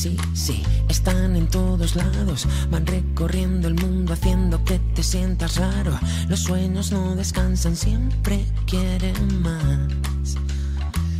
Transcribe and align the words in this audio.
sí, 0.00 0.16
sí, 0.32 0.62
están 0.88 1.36
en 1.36 1.46
todos 1.46 1.94
lados, 1.94 2.48
van 2.70 2.86
recorriendo 2.86 3.68
el 3.68 3.74
mundo 3.74 4.14
haciendo 4.14 4.64
que 4.64 4.78
te 4.94 5.02
sientas 5.02 5.56
raro. 5.56 5.98
Los 6.26 6.40
sueños 6.40 6.90
no 6.90 7.14
descansan, 7.16 7.76
siempre 7.76 8.46
quieren 8.66 9.42
más. 9.42 10.38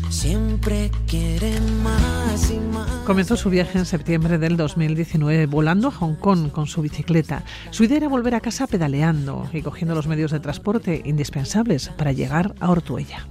Siempre 0.09 0.91
quieren 1.07 1.83
más 1.83 2.51
y 2.51 2.59
más. 2.59 2.89
Comenzó 3.05 3.37
su 3.37 3.51
viaje 3.51 3.79
en 3.79 3.85
septiembre 3.85 4.39
del 4.39 4.57
2019 4.57 5.45
volando 5.45 5.89
a 5.89 5.93
Hong 5.93 6.15
Kong 6.15 6.51
con 6.51 6.67
su 6.67 6.81
bicicleta. 6.81 7.45
Su 7.71 7.85
idea 7.85 7.99
era 7.99 8.09
volver 8.09 8.35
a 8.35 8.41
casa 8.41 8.67
pedaleando 8.67 9.47
y 9.53 9.61
cogiendo 9.61 9.95
los 9.95 10.07
medios 10.07 10.31
de 10.31 10.41
transporte 10.41 11.03
indispensables 11.05 11.91
para 11.99 12.13
llegar 12.13 12.55
a 12.61 12.71
Ortuella. 12.71 13.27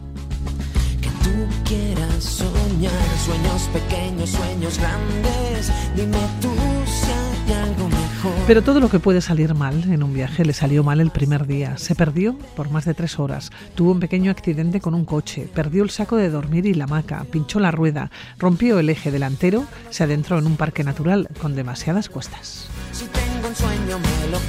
Que 1.01 1.09
tú 1.23 1.67
quieras 1.67 2.43
soñar 2.79 3.17
sueños 3.25 3.69
pequeños, 3.73 4.29
sueños 4.29 4.77
grandes. 4.77 5.71
Dime 5.95 6.17
tú 6.41 6.49
si 6.85 7.11
hay 7.11 7.63
algo 7.63 7.89
mejor. 7.89 8.31
Pero 8.47 8.61
todo 8.61 8.79
lo 8.79 8.89
que 8.89 8.99
puede 8.99 9.21
salir 9.21 9.53
mal 9.53 9.83
en 9.91 10.01
un 10.01 10.13
viaje 10.13 10.45
le 10.45 10.53
salió 10.53 10.83
mal 10.83 11.01
el 11.01 11.11
primer 11.11 11.45
día. 11.45 11.77
Se 11.77 11.95
perdió 11.95 12.37
por 12.55 12.69
más 12.69 12.85
de 12.85 12.93
tres 12.93 13.19
horas. 13.19 13.51
Tuvo 13.75 13.91
un 13.91 13.99
pequeño 13.99 14.31
accidente 14.31 14.79
con 14.79 14.93
un 14.93 15.03
coche. 15.03 15.49
Perdió 15.53 15.83
el 15.83 15.89
saco 15.89 16.15
de 16.15 16.29
dormir 16.29 16.65
y 16.65 16.73
la 16.73 16.85
hamaca. 16.85 17.25
Pinchó 17.29 17.59
la 17.59 17.71
rueda. 17.71 18.11
Rompió 18.37 18.79
el 18.79 18.89
eje 18.89 19.11
delantero. 19.11 19.65
Se 19.89 20.03
adentró 20.03 20.39
en 20.39 20.47
un 20.47 20.55
parque 20.55 20.83
natural 20.83 21.27
con 21.41 21.55
demasiadas 21.55 22.07
cuestas. 22.07 22.67
Si 22.93 23.05
tengo 23.07 23.49
un 23.49 23.55
sueño 23.55 23.99
me 23.99 24.31
lo 24.31 24.39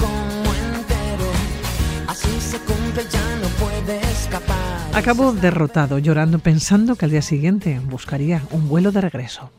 se 2.50 2.58
cumple, 2.58 3.02
ya 3.10 3.36
no 3.42 3.48
puede 3.64 3.98
escapar. 4.00 4.58
Acabó 4.94 5.32
derrotado, 5.32 5.98
llorando, 5.98 6.38
pensando 6.40 6.96
que 6.96 7.04
al 7.04 7.10
día 7.12 7.22
siguiente 7.22 7.80
buscaría 7.84 8.42
un 8.50 8.68
vuelo 8.68 8.90
de 8.92 9.00
regreso. 9.00 9.50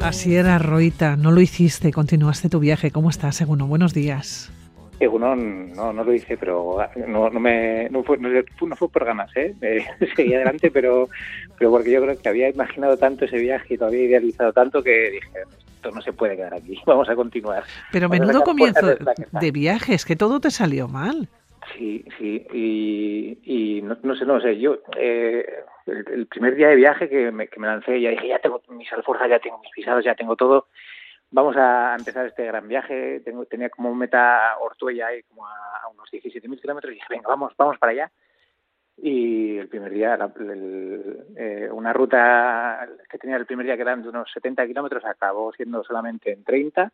Así 0.00 0.36
era, 0.36 0.58
Roita. 0.58 1.16
No 1.16 1.30
lo 1.30 1.40
hiciste. 1.40 1.92
Continuaste 1.92 2.48
tu 2.48 2.60
viaje. 2.60 2.90
¿Cómo 2.90 3.10
estás, 3.10 3.36
Seguno? 3.36 3.66
Buenos 3.66 3.92
días. 3.92 4.50
Egunon, 5.00 5.72
no, 5.74 5.92
no 5.92 6.02
lo 6.02 6.12
hice, 6.12 6.36
pero 6.36 6.78
no, 7.06 7.30
no 7.30 7.38
me, 7.38 7.88
no 7.90 8.02
fue, 8.02 8.18
no, 8.18 8.28
fue- 8.58 8.68
no 8.68 8.74
fue 8.74 8.88
por 8.88 9.04
ganas, 9.04 9.30
¿eh? 9.36 9.54
Eh, 9.62 9.84
seguí 10.16 10.34
adelante, 10.34 10.70
pero, 10.72 11.08
pero 11.56 11.70
porque 11.70 11.92
yo 11.92 12.02
creo 12.02 12.18
que 12.18 12.28
había 12.28 12.48
imaginado 12.48 12.96
tanto 12.96 13.24
ese 13.24 13.36
viaje 13.38 13.74
y 13.74 13.76
lo 13.76 13.86
había 13.86 14.02
idealizado 14.04 14.52
tanto 14.52 14.82
que 14.82 15.10
dije, 15.12 15.28
esto 15.78 15.90
no 15.92 16.02
se 16.02 16.12
puede 16.12 16.36
quedar 16.36 16.54
aquí, 16.54 16.80
vamos 16.86 17.08
a 17.08 17.14
continuar. 17.14 17.62
Pero 17.92 18.08
Vamos 18.08 18.26
menudo 18.26 18.42
comienzo 18.44 18.86
de 18.86 18.98
la 19.04 19.14
que 19.14 19.22
está. 19.22 19.38
de 19.38 19.50
viaje. 19.52 19.94
Es 19.94 20.04
que 20.04 20.16
todo 20.16 20.40
te 20.40 20.50
salió 20.50 20.88
mal. 20.88 21.28
Sí, 21.76 22.04
sí, 22.18 22.46
y, 22.52 23.38
y 23.44 23.82
no, 23.82 23.96
no 24.02 24.16
sé, 24.16 24.24
no 24.24 24.40
sé, 24.40 24.58
yo 24.58 24.78
eh, 24.96 25.44
el, 25.86 26.04
el 26.12 26.26
primer 26.26 26.54
día 26.54 26.68
de 26.68 26.76
viaje 26.76 27.08
que 27.10 27.30
me, 27.30 27.48
que 27.48 27.60
me 27.60 27.66
lancé, 27.66 28.00
ya 28.00 28.10
dije, 28.10 28.28
ya 28.28 28.38
tengo 28.38 28.62
mis 28.70 28.90
alforjas, 28.92 29.28
ya 29.28 29.38
tengo 29.38 29.58
mis 29.58 29.70
pisados, 29.72 30.02
ya 30.02 30.14
tengo 30.14 30.34
todo, 30.34 30.68
vamos 31.30 31.56
a 31.58 31.94
empezar 31.98 32.26
este 32.26 32.46
gran 32.46 32.66
viaje, 32.68 33.20
tengo, 33.20 33.44
tenía 33.44 33.68
como 33.68 33.94
meta 33.94 34.56
Ortuella 34.60 35.14
y 35.14 35.22
como 35.24 35.46
a, 35.46 35.52
a 35.84 35.88
unos 35.88 36.08
17.000 36.10 36.58
kilómetros, 36.58 36.90
y 36.92 36.94
dije, 36.94 37.06
venga, 37.10 37.28
vamos, 37.28 37.52
vamos 37.58 37.76
para 37.78 37.92
allá. 37.92 38.10
Y 39.00 39.56
el 39.58 39.68
primer 39.68 39.92
día, 39.92 40.16
la- 40.16 40.32
el- 40.40 41.18
eh, 41.36 41.68
una 41.70 41.92
ruta 41.92 42.88
que 43.10 43.18
tenía 43.18 43.36
el 43.36 43.46
primer 43.46 43.64
día 43.66 43.76
que 43.76 43.82
eran 43.82 44.02
de 44.02 44.08
unos 44.08 44.30
70 44.32 44.66
kilómetros, 44.66 45.04
acabó 45.04 45.52
siendo 45.52 45.84
solamente 45.84 46.32
en 46.32 46.42
30 46.42 46.90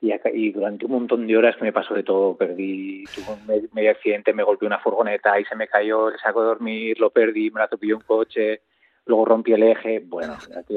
y, 0.00 0.10
acá- 0.12 0.30
y 0.32 0.50
durante 0.50 0.84
un 0.86 0.92
montón 0.92 1.26
de 1.26 1.36
horas 1.36 1.56
que 1.56 1.62
me 1.64 1.72
pasó 1.72 1.94
de 1.94 2.02
todo, 2.02 2.36
perdí, 2.36 3.04
tuve 3.14 3.34
un 3.40 3.46
me- 3.46 3.68
medio 3.72 3.92
accidente, 3.92 4.32
me 4.34 4.42
golpeó 4.42 4.66
una 4.66 4.80
furgoneta 4.80 5.38
y 5.38 5.44
se 5.44 5.54
me 5.54 5.68
cayó 5.68 6.08
el 6.08 6.18
saco 6.18 6.40
de 6.42 6.48
dormir, 6.48 6.98
lo 6.98 7.10
perdí, 7.10 7.50
me 7.52 7.60
la 7.60 7.66
atropelló 7.66 7.96
un 7.98 8.02
coche, 8.02 8.62
luego 9.06 9.24
rompí 9.24 9.52
el 9.52 9.62
eje, 9.62 10.00
bueno, 10.04 10.34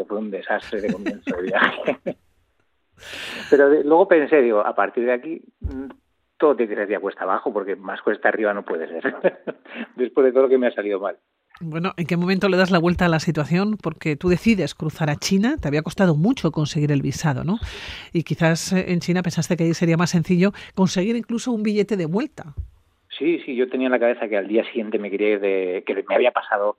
fue 0.07 0.17
un 0.19 0.29
desastre 0.29 0.79
de 0.81 0.93
comienzo 0.93 1.35
de 1.37 1.41
viaje. 1.43 1.97
Pero 3.49 3.69
de- 3.69 3.83
luego 3.83 4.07
pensé, 4.07 4.41
digo, 4.41 4.59
a 4.59 4.75
partir 4.75 5.05
de 5.05 5.13
aquí 5.13 5.41
todo 6.37 6.55
te 6.55 6.67
tiraría 6.67 6.99
cuesta 6.99 7.23
abajo 7.23 7.51
porque 7.51 7.75
más 7.75 8.01
cuesta 8.01 8.29
arriba 8.29 8.53
no 8.53 8.63
puede 8.63 8.87
ser, 8.87 9.15
después 9.95 10.25
de 10.25 10.31
todo 10.31 10.43
lo 10.43 10.49
que 10.49 10.57
me 10.57 10.67
ha 10.67 10.71
salido 10.71 10.99
mal. 10.99 11.17
Bueno, 11.59 11.93
¿en 11.97 12.05
qué 12.05 12.17
momento 12.17 12.49
le 12.49 12.57
das 12.57 12.69
la 12.69 12.77
vuelta 12.77 13.05
a 13.05 13.09
la 13.09 13.19
situación? 13.19 13.77
Porque 13.81 14.15
tú 14.15 14.29
decides 14.29 14.75
cruzar 14.75 15.09
a 15.09 15.15
China, 15.15 15.55
te 15.59 15.67
había 15.67 15.81
costado 15.81 16.15
mucho 16.15 16.51
conseguir 16.51 16.91
el 16.91 17.01
visado, 17.01 17.43
¿no? 17.43 17.57
Y 18.13 18.23
quizás 18.23 18.73
eh, 18.73 18.91
en 18.91 18.99
China 18.99 19.23
pensaste 19.23 19.57
que 19.57 19.63
ahí 19.63 19.73
sería 19.73 19.97
más 19.97 20.11
sencillo 20.11 20.51
conseguir 20.75 21.15
incluso 21.15 21.51
un 21.51 21.63
billete 21.63 21.97
de 21.97 22.05
vuelta. 22.05 22.53
Sí, 23.17 23.39
sí, 23.43 23.55
yo 23.55 23.67
tenía 23.69 23.87
en 23.87 23.91
la 23.91 23.99
cabeza 23.99 24.27
que 24.27 24.37
al 24.37 24.47
día 24.47 24.63
siguiente 24.65 24.99
me 24.99 25.09
quería 25.09 25.29
ir 25.29 25.39
de, 25.39 25.83
que 25.85 26.05
me 26.07 26.15
había 26.15 26.31
pasado 26.31 26.77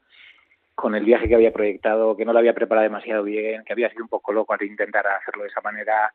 con 0.76 0.94
el 0.94 1.04
viaje 1.04 1.28
que 1.28 1.34
había 1.34 1.52
proyectado, 1.52 2.16
que 2.16 2.24
no 2.24 2.32
lo 2.32 2.38
había 2.38 2.54
preparado 2.54 2.84
demasiado 2.84 3.24
bien, 3.24 3.64
que 3.64 3.72
había 3.72 3.90
sido 3.90 4.04
un 4.04 4.08
poco 4.08 4.32
loco 4.32 4.54
al 4.54 4.62
intentar 4.62 5.04
hacerlo 5.08 5.42
de 5.42 5.48
esa 5.48 5.60
manera, 5.60 6.12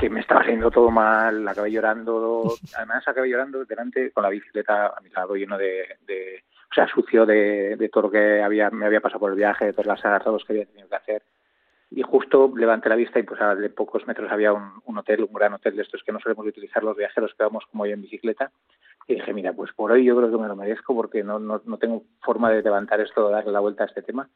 que 0.00 0.08
me 0.08 0.20
estaba 0.20 0.40
haciendo 0.40 0.70
todo 0.70 0.90
mal, 0.90 1.46
acabé 1.46 1.70
llorando, 1.70 2.54
además 2.76 3.06
acabé 3.06 3.28
llorando 3.28 3.64
delante 3.66 4.10
con 4.12 4.22
la 4.22 4.30
bicicleta 4.30 4.86
a 4.86 5.00
mi 5.02 5.10
lado 5.10 5.34
lleno 5.36 5.58
de, 5.58 5.98
de 6.06 6.42
o 6.70 6.74
sea, 6.74 6.86
sucio 6.88 7.26
de, 7.26 7.76
de 7.76 7.88
todo 7.90 8.04
lo 8.04 8.10
que 8.10 8.40
había, 8.40 8.70
me 8.70 8.86
había 8.86 9.02
pasado 9.02 9.20
por 9.20 9.30
el 9.30 9.36
viaje, 9.36 9.66
de 9.66 9.72
todas 9.72 9.86
las 9.86 10.04
agarrados 10.04 10.44
que 10.44 10.54
había 10.54 10.64
tenido 10.64 10.88
que 10.88 10.96
hacer. 10.96 11.22
Y 11.90 12.02
justo 12.02 12.50
levanté 12.56 12.88
la 12.88 12.94
vista 12.94 13.18
y 13.18 13.24
pues 13.24 13.40
a 13.42 13.54
de 13.54 13.68
pocos 13.68 14.06
metros 14.06 14.30
había 14.30 14.52
un, 14.52 14.80
un 14.84 14.98
hotel, 14.98 15.24
un 15.24 15.34
gran 15.34 15.52
hotel 15.52 15.76
de 15.76 15.82
estos 15.82 16.02
que 16.02 16.12
no 16.12 16.20
solemos 16.20 16.46
utilizar 16.46 16.82
los 16.82 16.96
viajeros 16.96 17.34
que 17.36 17.42
vamos 17.42 17.64
como 17.70 17.84
yo 17.84 17.92
en 17.92 18.02
bicicleta. 18.02 18.52
Y 19.06 19.16
dije, 19.16 19.34
mira, 19.34 19.52
pues 19.52 19.72
por 19.72 19.90
hoy 19.90 20.04
yo 20.04 20.16
creo 20.16 20.30
que 20.30 20.38
me 20.38 20.46
lo 20.46 20.54
merezco 20.54 20.94
porque 20.94 21.24
no, 21.24 21.40
no, 21.40 21.60
no 21.64 21.78
tengo 21.78 22.04
forma 22.22 22.50
de 22.50 22.62
levantar 22.62 23.00
esto, 23.00 23.28
darle 23.28 23.50
la 23.50 23.60
vuelta 23.60 23.82
a 23.82 23.86
este 23.88 24.02
tema. 24.02 24.28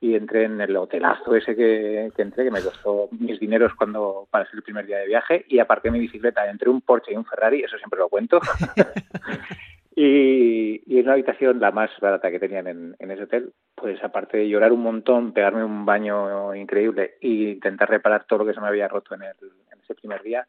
Y 0.00 0.14
entré 0.14 0.44
en 0.44 0.60
el 0.60 0.76
hotelazo 0.76 1.34
ese 1.34 1.56
que, 1.56 2.10
que 2.14 2.22
entré, 2.22 2.44
que 2.44 2.50
me 2.50 2.62
costó 2.62 3.08
mis 3.18 3.40
dineros 3.40 3.74
cuando 3.74 4.28
para 4.30 4.44
ser 4.44 4.56
el 4.56 4.62
primer 4.62 4.86
día 4.86 4.98
de 4.98 5.06
viaje, 5.06 5.44
y 5.48 5.58
aparqué 5.58 5.90
mi 5.90 5.98
bicicleta 5.98 6.48
entre 6.50 6.68
un 6.68 6.82
Porsche 6.82 7.12
y 7.12 7.16
un 7.16 7.24
Ferrari, 7.24 7.62
eso 7.62 7.78
siempre 7.78 7.98
lo 7.98 8.08
cuento. 8.08 8.40
y, 9.96 10.82
y 10.86 10.98
en 10.98 11.04
una 11.04 11.14
habitación, 11.14 11.58
la 11.60 11.70
más 11.70 11.90
barata 12.00 12.30
que 12.30 12.38
tenían 12.38 12.66
en, 12.66 12.96
en 12.98 13.10
ese 13.10 13.22
hotel, 13.22 13.52
pues 13.74 14.02
aparte 14.02 14.38
de 14.38 14.48
llorar 14.48 14.72
un 14.72 14.82
montón, 14.82 15.32
pegarme 15.32 15.64
un 15.64 15.86
baño 15.86 16.54
increíble 16.54 17.14
e 17.20 17.28
intentar 17.28 17.88
reparar 17.88 18.24
todo 18.24 18.40
lo 18.40 18.46
que 18.46 18.54
se 18.54 18.60
me 18.60 18.68
había 18.68 18.88
roto 18.88 19.14
en, 19.14 19.22
el, 19.22 19.36
en 19.72 19.80
ese 19.82 19.94
primer 19.94 20.22
día, 20.22 20.46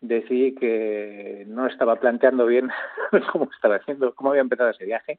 decidí 0.00 0.54
que 0.54 1.44
no 1.48 1.66
estaba 1.66 1.96
planteando 1.96 2.46
bien 2.46 2.70
cómo 3.32 3.48
estaba 3.54 3.76
haciendo, 3.76 4.14
cómo 4.14 4.30
había 4.30 4.42
empezado 4.42 4.70
ese 4.70 4.84
viaje. 4.84 5.18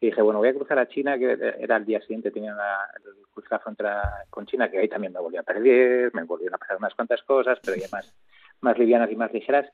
Y 0.00 0.06
dije, 0.06 0.20
bueno, 0.20 0.40
voy 0.40 0.48
a 0.48 0.54
cruzar 0.54 0.78
a 0.78 0.88
China, 0.88 1.18
que 1.18 1.54
era 1.58 1.76
el 1.76 1.84
día 1.86 2.00
siguiente, 2.00 2.30
tenía 2.30 2.52
el 2.52 3.26
cruzar 3.32 3.52
la 3.52 3.58
frontera 3.60 4.02
con 4.28 4.46
China, 4.46 4.70
que 4.70 4.78
ahí 4.78 4.88
también 4.88 5.12
me 5.12 5.20
volví 5.20 5.36
a 5.38 5.42
perder, 5.42 6.14
me 6.14 6.24
volvieron 6.24 6.54
a 6.54 6.58
pasar 6.58 6.76
unas 6.76 6.94
cuantas 6.94 7.22
cosas, 7.22 7.58
pero 7.64 7.76
ya 7.76 7.86
más, 7.90 8.14
más 8.60 8.78
livianas 8.78 9.10
y 9.10 9.16
más 9.16 9.32
ligeras. 9.32 9.70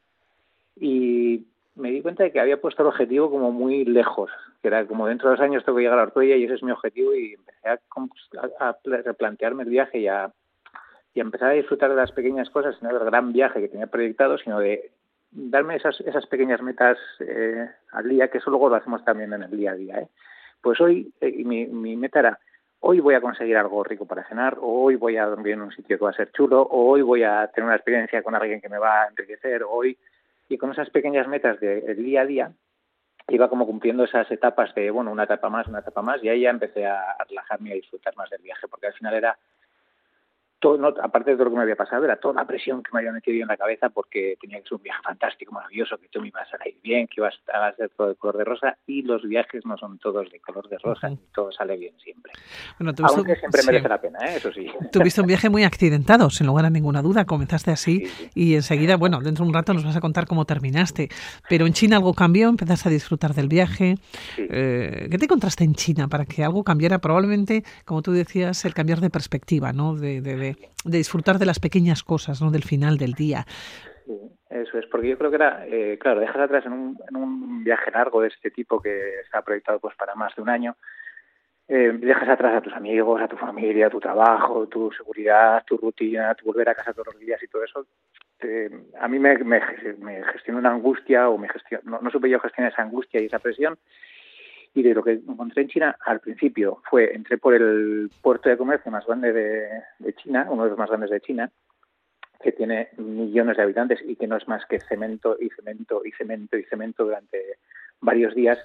Y 0.76 1.46
me 1.74 1.90
di 1.90 2.02
cuenta 2.02 2.22
de 2.22 2.32
que 2.32 2.40
había 2.40 2.60
puesto 2.60 2.82
el 2.82 2.88
objetivo 2.88 3.30
como 3.30 3.50
muy 3.50 3.84
lejos, 3.84 4.30
que 4.60 4.68
era 4.68 4.86
como 4.86 5.06
dentro 5.06 5.28
de 5.28 5.36
dos 5.36 5.44
años 5.44 5.64
tengo 5.64 5.76
que 5.76 5.84
llegar 5.84 5.98
a 5.98 6.02
Ortuella 6.02 6.36
y 6.36 6.44
ese 6.44 6.54
es 6.54 6.62
mi 6.62 6.70
objetivo 6.70 7.14
y 7.14 7.34
empecé 7.34 7.68
a, 7.68 7.80
a, 8.60 8.68
a 8.68 8.78
replantearme 8.84 9.64
el 9.64 9.70
viaje 9.70 9.98
y 9.98 10.06
a, 10.06 10.32
y 11.14 11.20
a 11.20 11.22
empezar 11.22 11.50
a 11.50 11.54
disfrutar 11.54 11.90
de 11.90 11.96
las 11.96 12.12
pequeñas 12.12 12.50
cosas, 12.50 12.80
no 12.82 12.88
del 12.90 13.04
gran 13.04 13.32
viaje 13.32 13.60
que 13.60 13.68
tenía 13.68 13.86
proyectado, 13.86 14.38
sino 14.38 14.60
de 14.60 14.92
darme 15.32 15.76
esas, 15.76 16.00
esas 16.02 16.26
pequeñas 16.26 16.62
metas 16.62 16.98
eh, 17.20 17.68
al 17.90 18.08
día, 18.08 18.28
que 18.28 18.38
eso 18.38 18.50
luego 18.50 18.68
lo 18.68 18.76
hacemos 18.76 19.04
también 19.04 19.32
en 19.32 19.42
el 19.42 19.50
día 19.50 19.72
a 19.72 19.74
día. 19.74 19.98
¿eh? 19.98 20.08
Pues 20.60 20.80
hoy 20.80 21.12
eh, 21.20 21.42
mi, 21.44 21.66
mi 21.66 21.96
meta 21.96 22.20
era, 22.20 22.38
hoy 22.80 23.00
voy 23.00 23.14
a 23.14 23.20
conseguir 23.20 23.56
algo 23.56 23.82
rico 23.82 24.06
para 24.06 24.28
cenar, 24.28 24.58
hoy 24.60 24.96
voy 24.96 25.16
a 25.16 25.26
dormir 25.26 25.54
en 25.54 25.62
un 25.62 25.72
sitio 25.72 25.98
que 25.98 26.04
va 26.04 26.10
a 26.10 26.14
ser 26.14 26.30
chulo, 26.32 26.66
hoy 26.70 27.02
voy 27.02 27.22
a 27.22 27.46
tener 27.48 27.66
una 27.66 27.76
experiencia 27.76 28.22
con 28.22 28.34
alguien 28.34 28.60
que 28.60 28.68
me 28.68 28.78
va 28.78 29.02
a 29.02 29.08
enriquecer, 29.08 29.62
hoy... 29.68 29.98
Y 30.48 30.58
con 30.58 30.70
esas 30.70 30.90
pequeñas 30.90 31.26
metas 31.28 31.58
del 31.60 31.96
día 31.96 32.22
a 32.22 32.26
día, 32.26 32.52
iba 33.28 33.48
como 33.48 33.64
cumpliendo 33.64 34.04
esas 34.04 34.30
etapas 34.30 34.74
de, 34.74 34.90
bueno, 34.90 35.10
una 35.10 35.24
etapa 35.24 35.48
más, 35.48 35.66
una 35.66 35.78
etapa 35.78 36.02
más, 36.02 36.22
y 36.22 36.28
ahí 36.28 36.42
ya 36.42 36.50
empecé 36.50 36.84
a 36.84 37.16
relajarme 37.26 37.70
y 37.70 37.72
a 37.72 37.76
disfrutar 37.76 38.14
más 38.16 38.28
del 38.28 38.42
viaje, 38.42 38.68
porque 38.68 38.88
al 38.88 38.92
final 38.92 39.14
era 39.14 39.38
todo, 40.62 40.78
no, 40.78 40.94
aparte 41.02 41.32
de 41.32 41.36
todo 41.36 41.46
lo 41.46 41.50
que 41.50 41.56
me 41.56 41.62
había 41.64 41.74
pasado, 41.74 42.04
era 42.04 42.16
toda 42.16 42.34
la 42.34 42.46
presión 42.46 42.84
que 42.84 42.90
me 42.92 43.00
había 43.00 43.10
metido 43.10 43.36
yo 43.36 43.42
en 43.42 43.48
la 43.48 43.56
cabeza 43.56 43.90
porque 43.90 44.36
tenía 44.40 44.58
que 44.58 44.62
ser 44.68 44.74
un 44.76 44.82
viaje 44.84 45.02
fantástico, 45.02 45.52
maravilloso, 45.52 45.98
que 45.98 46.06
todo 46.06 46.22
me 46.22 46.28
iba 46.28 46.40
a 46.40 46.48
salir 46.48 46.76
bien, 46.84 47.08
que 47.08 47.14
iba 47.16 47.28
a 47.28 47.72
ser 47.72 47.90
todo 47.96 48.10
de 48.10 48.14
color 48.14 48.38
de 48.38 48.44
rosa, 48.44 48.78
y 48.86 49.02
los 49.02 49.22
viajes 49.24 49.66
no 49.66 49.76
son 49.76 49.98
todos 49.98 50.30
de 50.30 50.38
color 50.38 50.68
de 50.68 50.78
rosa, 50.78 51.10
ni 51.10 51.18
todo 51.34 51.50
sale 51.50 51.76
bien 51.76 51.94
siempre. 51.98 52.32
Bueno, 52.78 52.92
Aunque 53.02 53.34
siempre 53.34 53.60
sí. 53.60 53.66
merece 53.66 53.88
la 53.88 54.00
pena, 54.00 54.20
¿eh? 54.20 54.36
eso 54.36 54.52
sí. 54.52 54.70
Tuviste 54.92 55.20
un 55.20 55.26
viaje 55.26 55.50
muy 55.50 55.64
accidentado, 55.64 56.30
sin 56.30 56.46
lugar 56.46 56.64
a 56.66 56.70
ninguna 56.70 57.02
duda, 57.02 57.24
comenzaste 57.24 57.72
así, 57.72 58.06
sí, 58.06 58.06
sí. 58.06 58.30
y 58.32 58.54
enseguida, 58.54 58.96
bueno, 58.96 59.20
dentro 59.20 59.44
de 59.44 59.48
un 59.48 59.54
rato 59.54 59.74
nos 59.74 59.84
vas 59.84 59.96
a 59.96 60.00
contar 60.00 60.26
cómo 60.26 60.44
terminaste, 60.44 61.08
pero 61.48 61.66
en 61.66 61.72
China 61.72 61.96
algo 61.96 62.14
cambió, 62.14 62.48
empezaste 62.48 62.88
a 62.88 62.92
disfrutar 62.92 63.34
del 63.34 63.48
viaje. 63.48 63.96
Eh, 64.38 65.08
¿Qué 65.10 65.18
te 65.18 65.24
encontraste 65.24 65.64
en 65.64 65.74
China 65.74 66.06
para 66.06 66.24
que 66.24 66.44
algo 66.44 66.62
cambiara? 66.62 67.00
Probablemente, 67.00 67.64
como 67.84 68.00
tú 68.00 68.12
decías, 68.12 68.64
el 68.64 68.74
cambiar 68.74 69.00
de 69.00 69.10
perspectiva, 69.10 69.72
¿no? 69.72 69.96
de, 69.96 70.20
de, 70.20 70.36
de 70.36 70.51
de 70.84 70.98
disfrutar 70.98 71.38
de 71.38 71.46
las 71.46 71.58
pequeñas 71.58 72.02
cosas, 72.02 72.40
¿no? 72.42 72.50
Del 72.50 72.62
final 72.62 72.98
del 72.98 73.12
día. 73.12 73.46
Eso 74.50 74.78
es, 74.78 74.86
porque 74.86 75.08
yo 75.08 75.18
creo 75.18 75.30
que 75.30 75.36
era, 75.36 75.66
eh, 75.66 75.98
claro, 75.98 76.20
dejas 76.20 76.36
atrás 76.36 76.66
en 76.66 76.72
un, 76.72 76.98
en 77.08 77.16
un, 77.16 77.64
viaje 77.64 77.90
largo 77.90 78.20
de 78.20 78.28
este 78.28 78.50
tipo 78.50 78.80
que 78.80 79.20
está 79.20 79.40
proyectado 79.42 79.78
pues 79.78 79.94
para 79.96 80.14
más 80.14 80.34
de 80.34 80.42
un 80.42 80.48
año, 80.48 80.76
eh, 81.68 81.92
dejas 81.94 82.28
atrás 82.28 82.56
a 82.56 82.60
tus 82.60 82.72
amigos, 82.72 83.20
a 83.22 83.28
tu 83.28 83.36
familia, 83.36 83.86
a 83.86 83.90
tu 83.90 84.00
trabajo, 84.00 84.66
tu 84.66 84.90
seguridad, 84.92 85.62
tu 85.64 85.76
rutina, 85.76 86.34
tu 86.34 86.46
volver 86.46 86.68
a 86.68 86.74
casa 86.74 86.92
todos 86.92 87.14
los 87.14 87.18
días 87.20 87.40
y 87.42 87.46
todo 87.46 87.64
eso, 87.64 87.86
a 88.98 89.08
mí 89.08 89.18
me, 89.18 89.38
me, 89.38 89.60
gestionó 90.32 90.58
una 90.58 90.70
angustia 90.70 91.28
o 91.28 91.38
me 91.38 91.48
gestionó, 91.48 92.00
no, 92.00 92.10
supe 92.10 92.28
yo 92.28 92.40
gestionar 92.40 92.72
esa 92.72 92.82
angustia 92.82 93.20
y 93.20 93.26
esa 93.26 93.38
presión. 93.38 93.78
Y 94.74 94.82
de 94.82 94.94
lo 94.94 95.02
que 95.02 95.12
encontré 95.12 95.62
en 95.62 95.68
China 95.68 95.96
al 96.04 96.20
principio 96.20 96.80
fue, 96.88 97.14
entré 97.14 97.36
por 97.38 97.54
el 97.54 98.10
puerto 98.22 98.48
de 98.48 98.56
comercio 98.56 98.90
más 98.90 99.06
grande 99.06 99.32
de 99.32 100.14
China, 100.14 100.46
uno 100.50 100.64
de 100.64 100.70
los 100.70 100.78
más 100.78 100.88
grandes 100.88 101.10
de 101.10 101.20
China, 101.20 101.50
que 102.42 102.52
tiene 102.52 102.88
millones 102.98 103.56
de 103.56 103.62
habitantes 103.62 104.00
y 104.04 104.16
que 104.16 104.26
no 104.26 104.36
es 104.36 104.46
más 104.48 104.66
que 104.66 104.80
cemento 104.80 105.36
y 105.40 105.48
cemento 105.50 106.02
y 106.04 106.10
cemento 106.12 106.58
y 106.58 106.64
cemento 106.64 107.04
durante 107.04 107.58
varios 108.00 108.34
días. 108.34 108.58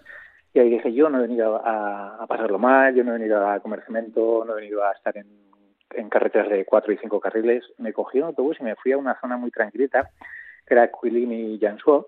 Y 0.54 0.60
ahí 0.60 0.70
dije, 0.70 0.92
yo 0.94 1.10
no 1.10 1.20
he 1.20 1.22
venido 1.22 1.62
a, 1.64 2.26
pasarlo 2.28 2.58
mal, 2.58 2.96
yo 2.96 3.04
no 3.04 3.12
he 3.12 3.20
venido 3.20 3.48
a 3.48 3.60
comer 3.60 3.84
cemento, 3.86 4.44
no 4.46 4.54
he 4.54 4.62
venido 4.62 4.84
a 4.84 4.92
estar 4.92 5.16
en, 5.18 6.10
carreteras 6.10 6.50
de 6.50 6.66
cuatro 6.66 6.92
y 6.92 6.98
cinco 6.98 7.20
carriles. 7.20 7.64
Me 7.78 7.94
cogí 7.94 8.18
un 8.18 8.26
autobús 8.26 8.58
y 8.60 8.64
me 8.64 8.76
fui 8.76 8.92
a 8.92 8.98
una 8.98 9.20
zona 9.22 9.38
muy 9.38 9.52
tranquilita, 9.52 10.10
que 10.66 10.74
era 10.74 10.90
Quilin 10.92 11.32
y 11.32 11.60
Jiangsu, 11.60 12.08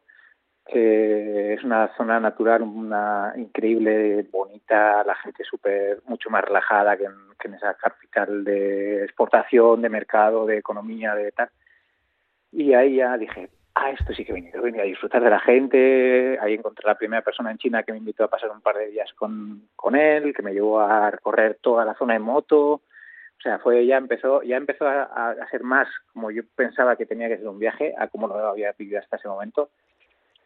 que 0.72 1.54
es 1.54 1.64
una 1.64 1.96
zona 1.96 2.20
natural, 2.20 2.62
una 2.62 3.34
increíble, 3.36 4.26
bonita, 4.32 5.04
la 5.04 5.16
gente 5.16 5.44
súper, 5.44 6.02
mucho 6.06 6.30
más 6.30 6.44
relajada 6.44 6.98
que 6.98 7.06
en, 7.06 7.14
que 7.40 7.48
en 7.48 7.56
esa 7.56 7.74
capital 7.74 8.44
de 8.44 9.04
exportación, 9.04 9.82
de 9.82 9.90
mercado, 9.90 10.46
de 10.46 10.58
economía, 10.58 11.16
de 11.16 11.32
tal. 11.32 11.50
Y 12.52 12.74
ahí 12.74 12.98
ya 12.98 13.18
dije, 13.18 13.50
ah, 13.76 13.92
esto 13.92 14.14
sí 14.14 14.26
que 14.26 14.32
he 14.32 14.36
venido, 14.36 14.60
he 14.60 14.64
venido 14.64 14.84
a 14.84 14.88
disfrutar 14.88 15.24
de 15.24 15.30
la 15.30 15.40
gente. 15.40 16.38
Ahí 16.42 16.54
encontré 16.54 16.86
la 16.86 16.96
primera 16.98 17.22
persona 17.22 17.52
en 17.52 17.58
China 17.58 17.84
que 17.84 17.92
me 17.92 17.98
invitó 17.98 18.24
a 18.24 18.30
pasar 18.30 18.52
un 18.52 18.62
par 18.62 18.78
de 18.78 18.88
días 18.88 19.12
con, 19.14 19.70
con 19.76 19.96
él, 19.96 20.34
que 20.34 20.44
me 20.44 20.54
llevó 20.54 20.80
a 20.82 21.12
recorrer 21.12 21.60
toda 21.62 21.86
la 21.86 21.96
zona 21.96 22.16
en 22.16 22.22
moto. 22.22 22.74
O 22.74 23.42
sea, 23.42 23.60
fue 23.60 23.86
ya 23.86 23.98
empezó, 23.98 24.44
ya 24.44 24.58
empezó 24.58 24.86
a, 24.86 25.04
a, 25.04 25.50
ser 25.50 25.64
más 25.64 25.88
como 26.12 26.30
yo 26.30 26.44
pensaba 26.56 26.98
que 26.98 27.06
tenía 27.06 27.30
que 27.30 27.38
ser 27.38 27.48
un 27.48 27.58
viaje, 27.58 27.94
a 27.98 28.08
como 28.08 28.28
lo 28.28 28.36
había 28.36 28.74
vivido 28.78 29.00
hasta 29.00 29.16
ese 29.16 29.30
momento. 29.30 29.70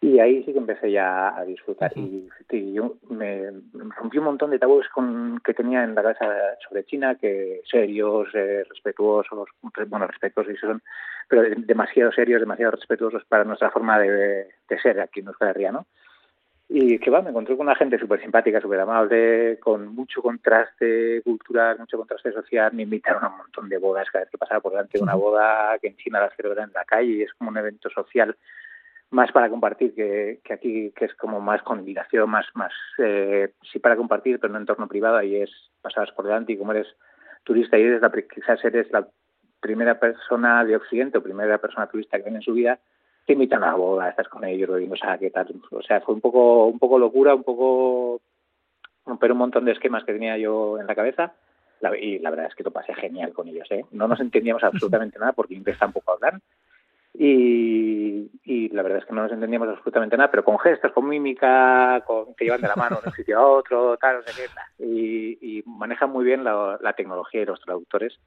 Y 0.03 0.19
ahí 0.19 0.43
sí 0.43 0.51
que 0.51 0.59
empecé 0.59 0.91
ya 0.91 1.33
a 1.33 1.45
disfrutar. 1.45 1.93
Y, 1.95 2.27
yo 2.73 2.97
me, 3.09 3.49
rompí 3.73 4.17
un 4.17 4.25
montón 4.25 4.51
de 4.51 4.59
tabúes 4.59 4.89
con, 4.89 5.39
que 5.39 5.53
tenía 5.53 5.85
en 5.85 5.95
la 5.95 6.03
cabeza 6.03 6.25
sobre 6.67 6.83
China, 6.83 7.15
que 7.15 7.61
serios, 7.71 8.27
eh, 8.33 8.65
respetuosos, 8.67 9.47
bueno, 9.87 10.05
respetuosos 10.05 10.59
son, 10.59 10.83
pero 11.29 11.43
demasiado 11.55 12.11
serios, 12.11 12.41
demasiado 12.41 12.71
respetuosos 12.71 13.23
para 13.23 13.45
nuestra 13.45 13.71
forma 13.71 13.97
de, 13.97 14.49
ser 14.81 14.99
aquí 14.99 15.21
en 15.21 15.27
Euskal 15.27 15.55
¿no? 15.71 15.85
Y 16.67 16.99
que 16.99 17.09
va, 17.09 17.21
me 17.21 17.29
encontré 17.29 17.55
con 17.55 17.67
una 17.67 17.75
gente 17.75 17.97
súper 17.97 18.19
simpática, 18.19 18.59
súper 18.59 18.81
amable, 18.81 19.57
con 19.59 19.87
mucho 19.95 20.21
contraste 20.21 21.21
cultural, 21.23 21.79
mucho 21.79 21.97
contraste 21.97 22.33
social. 22.33 22.73
Me 22.73 22.83
invitaron 22.83 23.23
a 23.23 23.29
un 23.29 23.37
montón 23.37 23.69
de 23.69 23.77
bodas 23.77 24.09
cada 24.11 24.25
vez 24.25 24.31
que 24.31 24.37
pasaba 24.37 24.59
por 24.59 24.73
delante 24.73 24.97
de 24.97 25.03
una 25.03 25.15
boda, 25.15 25.77
que 25.79 25.87
en 25.87 25.95
China 25.95 26.19
la 26.19 26.35
celebran 26.35 26.67
en 26.69 26.73
la 26.73 26.83
calle 26.83 27.11
y 27.11 27.21
es 27.21 27.33
como 27.35 27.51
un 27.51 27.57
evento 27.57 27.89
social 27.89 28.35
más 29.13 29.31
para 29.31 29.49
compartir 29.49 29.93
que, 29.93 30.41
que, 30.43 30.53
aquí, 30.53 30.91
que 30.95 31.05
es 31.05 31.13
como 31.13 31.39
más 31.39 31.61
convidación, 31.61 32.29
más, 32.29 32.45
más 32.55 32.73
eh, 32.97 33.53
sí 33.71 33.79
para 33.79 33.95
compartir, 33.95 34.39
pero 34.39 34.51
en 34.51 34.55
un 34.55 34.61
entorno 34.63 34.87
privado, 34.87 35.17
ahí 35.17 35.35
es 35.35 35.51
pasas 35.81 36.11
por 36.11 36.25
delante 36.25 36.53
y 36.53 36.57
como 36.57 36.71
eres 36.71 36.87
turista 37.43 37.77
y 37.77 37.83
eres 37.83 38.01
la, 38.01 38.11
quizás 38.11 38.63
eres 38.65 38.91
la 38.91 39.07
primera 39.59 39.99
persona 39.99 40.65
de 40.65 40.75
Occidente 40.75 41.19
o 41.19 41.23
primera 41.23 41.59
persona 41.59 41.87
turista 41.87 42.17
que 42.17 42.23
viene 42.23 42.39
en 42.39 42.43
su 42.43 42.53
vida, 42.53 42.79
te 43.25 43.33
invitan 43.33 43.63
a 43.63 43.67
la 43.67 43.75
boda, 43.75 44.09
estás 44.09 44.27
con 44.27 44.43
ellos, 44.43 44.69
no 44.69 44.95
sabes 44.95 45.19
qué 45.19 45.29
tal. 45.29 45.53
O 45.71 45.81
sea, 45.81 46.01
fue 46.01 46.15
un 46.15 46.21
poco, 46.21 46.65
un 46.65 46.79
poco 46.79 46.97
locura, 46.97 47.35
un 47.35 47.43
poco 47.43 48.21
romper 49.05 49.31
un 49.31 49.37
montón 49.37 49.65
de 49.65 49.73
esquemas 49.73 50.03
que 50.03 50.13
tenía 50.13 50.37
yo 50.37 50.79
en 50.79 50.87
la 50.87 50.95
cabeza. 50.95 51.33
y 52.01 52.19
la 52.19 52.29
verdad 52.31 52.47
es 52.47 52.55
que 52.55 52.63
lo 52.63 52.71
pasé 52.71 52.93
genial 52.95 53.31
con 53.31 53.47
ellos. 53.47 53.69
¿eh? 53.71 53.85
No 53.91 54.07
nos 54.07 54.19
entendíamos 54.19 54.63
absolutamente 54.63 55.19
nada 55.19 55.33
porque 55.33 55.53
inglés 55.53 55.77
tampoco 55.77 56.13
hablar 56.13 56.41
y, 57.13 58.31
y, 58.43 58.69
la 58.69 58.81
verdad 58.81 58.99
es 58.99 59.05
que 59.05 59.13
no 59.13 59.21
nos 59.21 59.31
entendíamos 59.31 59.69
absolutamente 59.69 60.17
nada, 60.17 60.31
pero 60.31 60.43
con 60.43 60.57
gestos, 60.57 60.91
con 60.93 61.07
mímica, 61.07 62.03
con 62.07 62.33
que 62.33 62.45
llevan 62.45 62.61
de 62.61 62.67
la 62.67 62.75
mano 62.75 62.99
de 63.01 63.09
un 63.09 63.15
sitio 63.15 63.37
a 63.37 63.47
otro, 63.47 63.97
tal, 63.97 64.17
no 64.17 64.23
sé 64.23 64.31
qué, 64.33 64.83
y, 64.83 65.59
y 65.59 65.63
manejan 65.65 66.09
muy 66.09 66.25
bien 66.25 66.43
la, 66.43 66.93
tecnología 66.97 67.41
y 67.41 67.45
los 67.45 67.61
traductores 67.61 68.19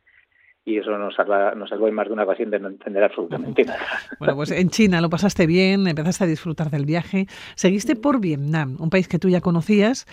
y 0.65 0.79
eso 0.79 0.99
nos, 0.99 1.15
salva, 1.15 1.55
nos 1.55 1.71
salvó 1.71 1.87
en 1.87 1.95
más 1.95 2.09
de 2.09 2.13
una 2.13 2.25
ocasión 2.25 2.51
de 2.51 2.59
no 2.59 2.69
entender 2.69 3.05
absolutamente 3.05 3.65
nada. 3.65 3.87
Bueno, 4.19 4.35
pues 4.35 4.51
en 4.51 4.69
China 4.69 5.01
lo 5.01 5.09
pasaste 5.09 5.47
bien, 5.47 5.87
empezaste 5.87 6.25
a 6.25 6.27
disfrutar 6.27 6.71
del 6.71 6.85
viaje, 6.85 7.27
seguiste 7.55 7.95
por 7.95 8.21
Vietnam, 8.21 8.77
un 8.81 8.91
país 8.91 9.07
que 9.07 9.21
tú 9.21 9.29
ya 9.29 9.41
conocías, 9.41 10.07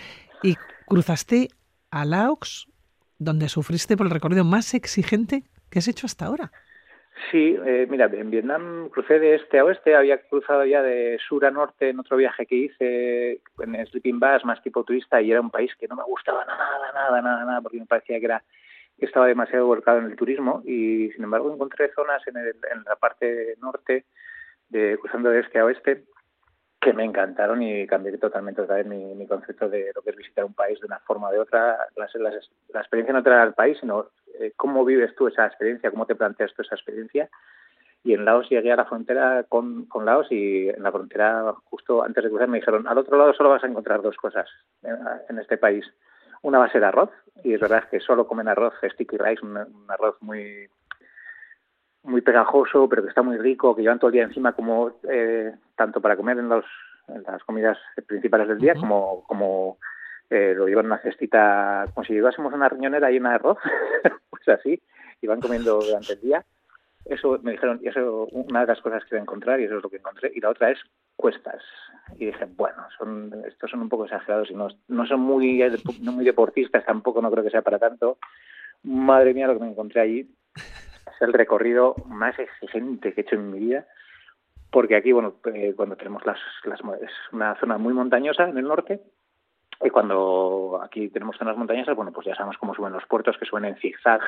y 0.43 0.55
cruzaste 0.85 1.47
a 1.89 2.05
Laos, 2.05 2.67
donde 3.17 3.49
sufriste 3.49 3.97
por 3.97 4.05
el 4.05 4.11
recorrido 4.11 4.43
más 4.43 4.73
exigente 4.75 5.43
que 5.71 5.79
has 5.79 5.87
hecho 5.87 6.05
hasta 6.05 6.25
ahora. 6.25 6.51
Sí, 7.31 7.55
eh, 7.65 7.85
mira, 7.89 8.05
en 8.11 8.31
Vietnam 8.31 8.89
crucé 8.89 9.19
de 9.19 9.35
este 9.35 9.59
a 9.59 9.65
oeste, 9.65 9.95
había 9.95 10.17
cruzado 10.27 10.65
ya 10.65 10.81
de 10.81 11.19
sur 11.27 11.45
a 11.45 11.51
norte 11.51 11.89
en 11.89 11.99
otro 11.99 12.17
viaje 12.17 12.45
que 12.45 12.55
hice 12.55 13.41
en 13.59 13.85
Sleeping 13.87 14.19
Bus, 14.19 14.43
más 14.45 14.61
tipo 14.63 14.83
turista, 14.83 15.21
y 15.21 15.31
era 15.31 15.41
un 15.41 15.51
país 15.51 15.71
que 15.75 15.87
no 15.87 15.95
me 15.95 16.03
gustaba 16.03 16.43
nada, 16.45 16.91
nada, 16.93 17.21
nada, 17.21 17.45
nada, 17.45 17.61
porque 17.61 17.79
me 17.79 17.85
parecía 17.85 18.19
que 18.19 18.25
era 18.25 18.43
que 18.97 19.05
estaba 19.05 19.27
demasiado 19.27 19.65
volcado 19.67 19.99
en 19.99 20.05
el 20.05 20.15
turismo 20.15 20.61
y 20.65 21.11
sin 21.11 21.23
embargo 21.23 21.51
encontré 21.53 21.91
zonas 21.93 22.21
en, 22.27 22.37
en 22.37 22.83
la 22.85 22.95
parte 22.95 23.55
norte, 23.59 24.05
de, 24.69 24.97
cruzando 24.99 25.29
de 25.29 25.39
este 25.41 25.59
a 25.59 25.65
oeste, 25.65 26.03
que 26.83 26.93
me 26.93 27.05
encantaron 27.05 27.61
y 27.61 27.87
cambié 27.87 28.17
totalmente 28.17 28.61
otra 28.61 28.75
vez 28.75 28.85
mi, 28.85 29.25
concepto 29.25 29.69
de 29.69 29.91
lo 29.95 30.01
que 30.01 30.09
es 30.09 30.17
visitar 30.17 30.43
un 30.43 30.53
país 30.53 30.79
de 30.79 30.85
una 30.85 30.99
forma 30.99 31.29
o 31.29 31.31
de 31.31 31.39
otra. 31.39 31.77
La, 31.95 32.05
experiencia 32.79 33.13
no 33.13 33.23
trae 33.23 33.39
al 33.39 33.53
país, 33.53 33.77
sino 33.79 34.07
eh, 34.39 34.51
cómo 34.57 34.83
vives 34.83 35.15
tú 35.15 35.27
esa 35.27 35.45
experiencia, 35.45 35.91
cómo 35.91 36.05
te 36.05 36.15
planteas 36.15 36.53
tú 36.53 36.61
esa 36.61 36.75
experiencia. 36.75 37.29
Y 38.03 38.13
en 38.13 38.25
Laos 38.25 38.49
llegué 38.49 38.71
a 38.71 38.75
la 38.75 38.85
frontera 38.85 39.45
con, 39.47 39.85
con 39.85 40.05
Laos 40.05 40.27
y 40.29 40.67
en 40.67 40.83
la 40.83 40.91
frontera, 40.91 41.53
justo 41.69 42.03
antes 42.03 42.21
de 42.21 42.29
cruzar, 42.29 42.49
me 42.49 42.59
dijeron, 42.59 42.85
al 42.85 42.97
otro 42.97 43.17
lado 43.17 43.33
solo 43.33 43.49
vas 43.49 43.63
a 43.63 43.67
encontrar 43.67 44.01
dos 44.01 44.17
cosas 44.17 44.49
en, 45.29 45.39
este 45.39 45.57
país. 45.57 45.85
Una 46.41 46.59
va 46.59 46.65
a 46.65 46.71
ser 46.71 46.83
arroz, 46.83 47.11
y 47.45 47.53
es 47.53 47.61
verdad 47.61 47.87
que 47.89 48.01
solo 48.01 48.27
comen 48.27 48.49
arroz, 48.49 48.73
sticky 48.83 49.17
rice, 49.17 49.45
un, 49.45 49.57
arroz 49.87 50.17
muy 50.19 50.67
muy 52.03 52.21
pegajoso, 52.21 52.87
pero 52.89 53.01
que 53.01 53.09
está 53.09 53.21
muy 53.21 53.37
rico, 53.37 53.75
que 53.75 53.81
llevan 53.81 53.99
todo 53.99 54.09
el 54.09 54.13
día 54.13 54.23
encima 54.23 54.53
como 54.53 54.91
eh, 55.09 55.53
tanto 55.75 56.01
para 56.01 56.17
comer 56.17 56.37
en, 56.37 56.49
los, 56.49 56.65
en 57.07 57.23
las 57.23 57.43
comidas 57.43 57.77
principales 58.05 58.47
del 58.47 58.59
día 58.59 58.75
como, 58.75 59.23
como 59.23 59.77
eh, 60.29 60.53
lo 60.55 60.67
llevan 60.67 60.85
en 60.85 60.91
una 60.91 61.01
cestita, 61.01 61.85
como 61.93 62.03
si 62.05 62.13
llevásemos 62.13 62.53
una 62.53 62.69
riñonera 62.69 63.09
llena 63.09 63.29
de 63.29 63.35
arroz, 63.35 63.57
pues 64.29 64.47
así, 64.49 64.81
y 65.21 65.27
van 65.27 65.41
comiendo 65.41 65.79
durante 65.79 66.13
el 66.13 66.21
día. 66.21 66.45
Eso 67.05 67.37
me 67.43 67.51
dijeron, 67.51 67.79
y 67.83 67.89
eso 67.89 68.27
una 68.31 68.61
de 68.61 68.67
las 68.67 68.81
cosas 68.81 69.03
que 69.03 69.15
voy 69.15 69.19
a 69.19 69.23
encontrar, 69.23 69.59
y 69.59 69.65
eso 69.65 69.77
es 69.77 69.83
lo 69.83 69.89
que 69.89 69.97
encontré. 69.97 70.31
Y 70.33 70.39
la 70.39 70.49
otra 70.49 70.71
es 70.71 70.79
cuestas. 71.17 71.61
Y 72.17 72.27
dije, 72.27 72.47
bueno, 72.55 72.81
son 72.97 73.43
estos 73.45 73.69
son 73.69 73.81
un 73.81 73.89
poco 73.89 74.05
exagerados 74.05 74.49
y 74.49 74.55
no, 74.55 74.69
no 74.87 75.05
son 75.05 75.19
muy, 75.19 75.61
no 76.01 76.11
muy 76.13 76.23
deportistas, 76.23 76.85
tampoco 76.85 77.21
no 77.21 77.29
creo 77.29 77.43
que 77.43 77.49
sea 77.49 77.61
para 77.61 77.79
tanto. 77.79 78.17
Madre 78.83 79.33
mía, 79.33 79.47
lo 79.47 79.55
que 79.55 79.63
me 79.65 79.71
encontré 79.71 79.99
allí 80.01 80.29
es 81.07 81.21
el 81.21 81.33
recorrido 81.33 81.95
más 82.05 82.37
exigente 82.39 83.13
que 83.13 83.21
he 83.21 83.23
hecho 83.23 83.35
en 83.35 83.51
mi 83.51 83.59
vida 83.59 83.85
porque 84.73 84.95
aquí, 84.95 85.11
bueno, 85.11 85.35
eh, 85.53 85.73
cuando 85.75 85.95
tenemos 85.95 86.25
las, 86.25 86.39
las, 86.65 86.79
es 86.99 87.11
una 87.31 87.55
zona 87.59 87.77
muy 87.77 87.93
montañosa 87.93 88.49
en 88.49 88.57
el 88.57 88.67
norte, 88.67 89.01
y 89.79 89.89
cuando 89.91 90.81
aquí 90.83 91.09
tenemos 91.09 91.37
zonas 91.37 91.55
montañosas, 91.55 91.95
bueno, 91.95 92.11
pues 92.11 92.25
ya 92.25 92.35
sabemos 92.35 92.57
cómo 92.57 92.73
suben 92.73 92.91
los 92.91 93.05
puertos, 93.05 93.37
que 93.37 93.45
suben 93.45 93.65
en 93.65 93.75
zigzag, 93.75 94.21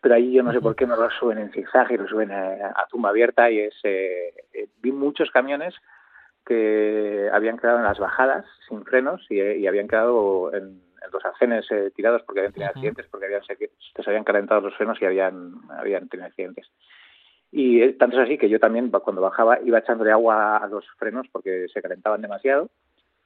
pero 0.00 0.14
ahí 0.14 0.32
yo 0.32 0.42
no 0.42 0.52
sé 0.52 0.60
por 0.60 0.74
qué 0.74 0.86
no 0.86 0.96
lo 0.96 1.10
suben 1.10 1.38
en 1.38 1.52
zigzag 1.52 1.92
y 1.92 1.98
lo 1.98 2.08
suben 2.08 2.32
a, 2.32 2.72
tumba 2.88 3.10
abierta 3.10 3.50
y 3.50 3.60
es 3.60 3.74
eh, 3.82 4.32
eh, 4.54 4.68
vi 4.80 4.90
muchos 4.90 5.30
camiones 5.30 5.74
que 6.46 7.28
habían 7.30 7.58
quedado 7.58 7.78
en 7.78 7.84
las 7.84 7.98
bajadas 7.98 8.46
sin 8.68 8.84
frenos 8.84 9.26
y, 9.28 9.66
habían 9.66 9.88
quedado 9.88 10.54
en, 10.54 10.80
los 11.12 11.24
arcenes 11.24 11.70
eh, 11.70 11.90
tirados 11.94 12.22
porque 12.22 12.40
habían 12.40 12.52
tenido 12.52 12.70
accidentes, 12.70 13.06
porque 13.10 13.26
habían, 13.26 13.42
se, 13.44 13.56
habían 14.06 14.24
calentado 14.24 14.60
los 14.60 14.74
frenos 14.76 15.00
y 15.00 15.04
habían, 15.04 15.52
habían 15.70 16.08
tenido 16.08 16.26
accidentes. 16.26 16.70
Y 17.50 17.92
tanto 17.94 18.16
es 18.16 18.24
así 18.24 18.36
que 18.36 18.48
yo 18.48 18.60
también 18.60 18.90
cuando 18.90 19.22
bajaba 19.22 19.58
iba 19.64 19.78
echándole 19.78 20.12
agua 20.12 20.58
a 20.58 20.66
los 20.66 20.84
frenos 20.98 21.26
porque 21.32 21.66
se 21.72 21.80
calentaban 21.80 22.20
demasiado 22.20 22.70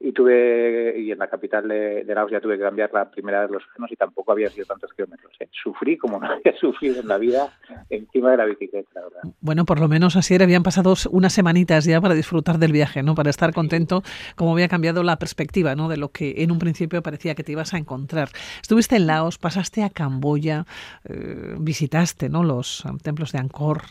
y 0.04 0.12
tuve 0.12 0.98
y 0.98 1.12
en 1.12 1.18
la 1.18 1.28
capital 1.28 1.68
de, 1.68 2.04
Laos 2.08 2.30
ya 2.30 2.40
tuve 2.40 2.56
que 2.56 2.64
cambiar 2.64 2.92
la 2.92 3.08
primera 3.08 3.46
de 3.46 3.52
los 3.52 3.64
frenos 3.66 3.90
y 3.92 3.96
tampoco 3.96 4.32
había 4.32 4.48
sido 4.48 4.66
tantos 4.66 4.92
kilómetros. 4.94 5.32
¿eh? 5.38 5.48
Sufrí 5.52 5.96
como 5.96 6.18
no 6.20 6.26
había 6.26 6.56
sufrido 6.58 7.00
en 7.00 7.08
la 7.08 7.18
vida 7.18 7.52
encima 7.88 8.32
de 8.32 8.36
la 8.36 8.44
bicicleta, 8.44 8.88
la 8.94 9.02
verdad. 9.02 9.20
Bueno, 9.40 9.64
por 9.64 9.78
lo 9.78 9.86
menos 9.86 10.16
así 10.16 10.34
era, 10.34 10.44
habían 10.44 10.64
pasado 10.64 10.94
unas 11.10 11.32
semanitas 11.32 11.84
ya 11.84 12.00
para 12.00 12.14
disfrutar 12.14 12.58
del 12.58 12.72
viaje, 12.72 13.04
¿no? 13.04 13.14
Para 13.14 13.30
estar 13.30 13.54
contento, 13.54 14.02
como 14.34 14.52
había 14.52 14.66
cambiado 14.66 15.04
la 15.04 15.18
perspectiva, 15.18 15.76
¿no? 15.76 15.88
De 15.88 15.96
lo 15.96 16.08
que 16.08 16.42
en 16.42 16.50
un 16.50 16.58
principio 16.58 17.00
parecía 17.00 17.36
que 17.36 17.44
te 17.44 17.52
ibas 17.52 17.72
a 17.72 17.78
encontrar. 17.78 18.28
Estuviste 18.60 18.96
en 18.96 19.06
Laos, 19.06 19.38
pasaste 19.38 19.84
a 19.84 19.90
Camboya, 19.90 20.64
eh, 21.08 21.54
visitaste, 21.60 22.28
¿no? 22.28 22.42
Los 22.42 22.84
templos 23.04 23.30
de 23.30 23.38
Angkor. 23.38 23.82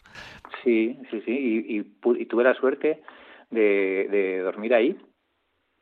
Sí, 0.63 0.99
sí, 1.09 1.21
sí, 1.25 1.31
y, 1.31 1.79
y, 1.79 2.25
tuve 2.25 2.43
la 2.43 2.53
suerte 2.53 3.01
de, 3.49 4.07
de 4.11 4.39
dormir 4.39 4.73
ahí 4.73 4.97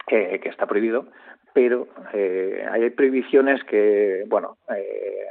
que, 0.10 0.50
está 0.50 0.66
prohibido, 0.66 1.06
pero 1.54 1.88
eh, 2.14 2.66
hay 2.70 2.90
prohibiciones 2.90 3.64
que, 3.64 4.24
bueno, 4.28 4.58
eh, 4.76 5.26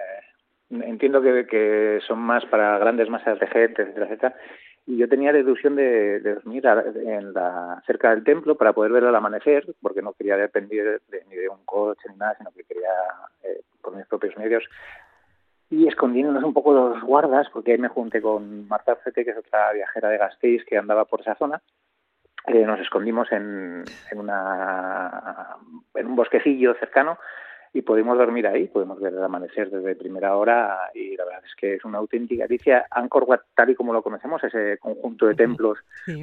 entiendo 0.71 1.21
que, 1.21 1.47
que, 1.47 1.99
son 2.07 2.21
más 2.21 2.45
para 2.47 2.79
grandes 2.79 3.09
masas 3.09 3.39
de 3.39 3.47
gente, 3.47 3.83
etcétera, 3.83 4.07
etcétera. 4.07 4.35
Y 4.87 4.97
yo 4.97 5.09
tenía 5.09 5.33
la 5.33 5.41
ilusión 5.41 5.77
de, 5.77 6.21
dormir 6.21 6.65
en 6.67 7.35
la, 7.35 7.83
cerca 7.87 8.11
del 8.11 8.25
templo 8.25 8.57
para 8.57 8.73
poder 8.73 8.93
ver 8.93 9.05
el 9.05 9.15
amanecer, 9.15 9.67
porque 9.83 10.01
no 10.01 10.15
quería 10.15 10.37
depender 10.37 11.03
ni 11.29 11.37
de 11.37 11.49
un 11.49 11.63
coche 11.67 12.09
ni 12.11 12.17
nada, 12.17 12.37
sino 12.39 12.51
que 12.53 12.65
quería, 12.65 12.89
eh, 13.43 13.61
por 13.83 13.95
mis 13.95 14.07
propios 14.07 14.37
medios, 14.39 14.65
y 15.71 15.87
escondiéndonos 15.87 16.43
un 16.43 16.55
poco 16.55 16.73
los 16.73 17.03
guardas, 17.03 17.49
porque 17.53 17.73
ahí 17.73 17.79
me 17.79 17.89
junté 17.89 18.23
con 18.23 18.67
Marta 18.67 18.97
Fete, 18.97 19.27
que 19.27 19.33
es 19.33 19.37
otra 19.37 19.73
viajera 19.73 20.09
de 20.09 20.17
Gasteiz 20.17 20.65
que 20.65 20.79
andaba 20.79 21.05
por 21.05 21.21
esa 21.21 21.35
zona, 21.35 21.61
eh, 22.49 22.65
nos 22.65 22.81
escondimos 22.81 23.31
en, 23.33 23.85
en, 24.11 24.19
una, 24.19 25.57
en 25.95 26.07
un 26.07 26.17
bosquecillo 26.17 26.75
cercano 26.75 27.19
y 27.73 27.83
pudimos 27.83 28.17
dormir 28.17 28.47
ahí, 28.47 28.67
pudimos 28.69 29.01
ver 29.01 29.13
el 29.13 29.23
amanecer 29.23 29.71
desde 29.71 29.95
primera 29.95 30.37
hora 30.37 30.91
y 30.95 31.17
la 31.17 31.25
verdad 31.25 31.43
es 31.45 31.55
que 31.55 31.75
es 31.75 31.85
una 31.85 31.99
auténtica 31.99 32.45
delicia. 32.45 32.87
Angkor 32.91 33.25
Wat, 33.25 33.41
tal 33.55 33.71
y 33.71 33.75
como 33.75 33.93
lo 33.93 34.03
conocemos, 34.03 34.43
ese 34.43 34.79
conjunto 34.79 35.27
de 35.27 35.35
templos 35.35 35.79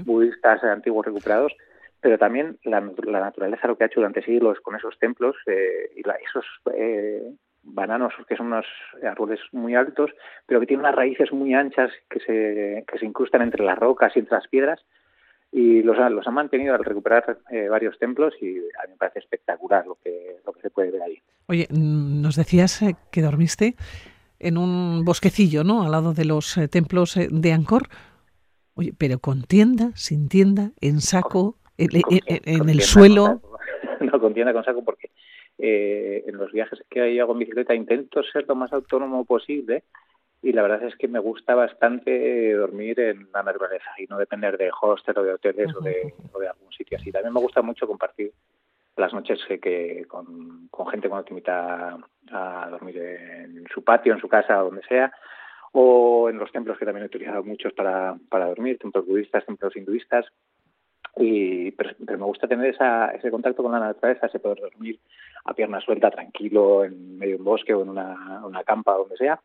budistas 0.05 0.63
antiguos 0.63 1.05
recuperados, 1.05 1.55
pero 2.01 2.17
también 2.17 2.57
la, 2.63 2.81
naturaleza 2.81 3.67
lo 3.67 3.77
que 3.77 3.83
ha 3.83 3.87
hecho 3.87 3.99
durante 3.99 4.23
siglos 4.23 4.59
con 4.61 4.75
esos 4.75 4.97
templos 4.99 5.35
eh, 5.45 5.91
y 5.95 6.01
esos 6.01 6.45
eh, 6.73 7.31
bananos 7.63 8.13
que 8.27 8.35
son 8.35 8.47
unos 8.47 8.65
árboles 9.03 9.39
muy 9.51 9.75
altos, 9.75 10.11
pero 10.45 10.59
que 10.59 10.65
tienen 10.67 10.85
unas 10.85 10.95
raíces 10.95 11.31
muy 11.31 11.53
anchas 11.53 11.91
que 12.09 12.19
se, 12.19 12.85
que 12.87 12.99
se 12.99 13.05
incrustan 13.05 13.41
entre 13.43 13.63
las 13.63 13.77
rocas 13.77 14.15
y 14.15 14.19
entre 14.19 14.35
las 14.35 14.47
piedras 14.47 14.83
y 15.57 15.81
los, 15.83 15.97
los 16.11 16.27
han 16.27 16.33
mantenido 16.33 16.75
al 16.75 16.83
recuperar 16.83 17.37
eh, 17.49 17.69
varios 17.69 17.97
templos 17.97 18.33
y 18.41 18.57
a 18.57 18.87
mí 18.87 18.89
me 18.89 18.97
parece 18.97 19.19
espectacular 19.19 19.87
lo 19.87 19.97
que, 20.03 20.35
lo 20.45 20.51
que 20.51 20.59
se 20.59 20.69
puede 20.69 20.91
ver 20.91 21.01
ahí. 21.03 21.17
Oye, 21.47 21.65
mm, 21.71 22.21
nos 22.21 22.35
decías 22.35 22.81
eh, 22.81 22.97
que 23.09 23.21
dormiste 23.21 23.75
en 24.37 24.57
un 24.57 25.05
bosquecillo, 25.05 25.63
¿no? 25.63 25.83
Al 25.83 25.93
lado 25.93 26.13
de 26.13 26.25
los 26.25 26.57
eh, 26.57 26.67
templos 26.67 27.17
de 27.31 27.53
Angkor. 27.53 27.83
Oye, 28.73 28.91
pero 28.97 29.19
con 29.19 29.43
tienda, 29.43 29.91
sin 29.95 30.27
tienda, 30.27 30.71
en 30.81 30.99
saco, 30.99 31.55
en, 31.77 31.89
el 32.69 32.81
suelo. 32.81 33.41
No, 34.01 34.19
con 34.19 34.33
tienda, 34.33 34.51
con 34.51 34.65
saco, 34.65 34.83
porque 34.83 35.09
en 35.57 36.35
los 36.35 36.51
viajes 36.51 36.83
que 36.89 37.19
hago 37.21 37.31
en 37.31 37.39
bicicleta 37.39 37.73
intento 37.73 38.21
ser 38.23 38.45
lo 38.45 38.55
más 38.55 38.73
autónomo 38.73 39.23
posible 39.23 39.83
y 40.41 40.51
la 40.53 40.61
verdad 40.61 40.83
es 40.83 40.95
que 40.95 41.07
me 41.07 41.19
gusta 41.19 41.55
bastante 41.55 42.53
dormir 42.53 42.99
en 42.99 43.27
la 43.33 43.41
naturaleza 43.41 43.89
y 43.97 44.05
no 44.05 44.17
depender 44.17 44.57
de 44.57 44.69
hostel 44.79 45.17
o 45.17 45.23
de 45.23 45.33
hoteles 45.33 45.75
o, 45.75 45.81
de, 45.81 46.13
algún 46.47 46.71
sitio 46.71 46.97
así. 46.97 47.11
También 47.11 47.33
me 47.33 47.39
gusta 47.39 47.61
mucho 47.63 47.87
compartir 47.87 48.31
las 48.95 49.11
noches 49.11 49.39
que, 49.61 50.05
con, 50.07 50.69
gente 50.91 51.09
cuando 51.09 51.25
te 51.25 51.31
invita 51.31 51.97
a 52.31 52.67
dormir 52.69 52.97
en 52.97 53.65
su 53.73 53.83
patio, 53.83 54.13
en 54.13 54.19
su 54.19 54.29
casa, 54.29 54.61
o 54.61 54.65
donde 54.65 54.83
sea, 54.83 55.11
o 55.71 56.29
en 56.29 56.37
los 56.37 56.51
templos 56.51 56.77
que 56.77 56.85
también 56.85 57.03
he 57.03 57.07
utilizado 57.07 57.43
muchos 57.43 57.73
para, 57.73 58.15
para 58.29 58.45
dormir, 58.45 58.77
templos 58.77 59.05
budistas, 59.05 59.45
templos 59.45 59.75
hinduistas. 59.75 60.25
Y, 61.17 61.71
pero, 61.71 61.95
me 61.99 62.25
gusta 62.25 62.47
tener 62.47 62.73
esa, 62.73 63.07
ese 63.07 63.31
contacto 63.31 63.63
con 63.63 63.71
la 63.71 63.79
naturaleza, 63.79 64.27
ese 64.27 64.39
poder 64.39 64.59
dormir 64.59 64.99
a 65.45 65.53
pierna 65.53 65.81
suelta, 65.81 66.11
tranquilo, 66.11 66.85
en 66.85 67.17
medio 67.17 67.35
de 67.35 67.39
un 67.39 67.45
bosque 67.45 67.73
o 67.73 67.81
en 67.81 67.89
una, 67.89 68.45
una 68.45 68.63
campa, 68.63 68.93
donde 68.93 69.17
sea 69.17 69.39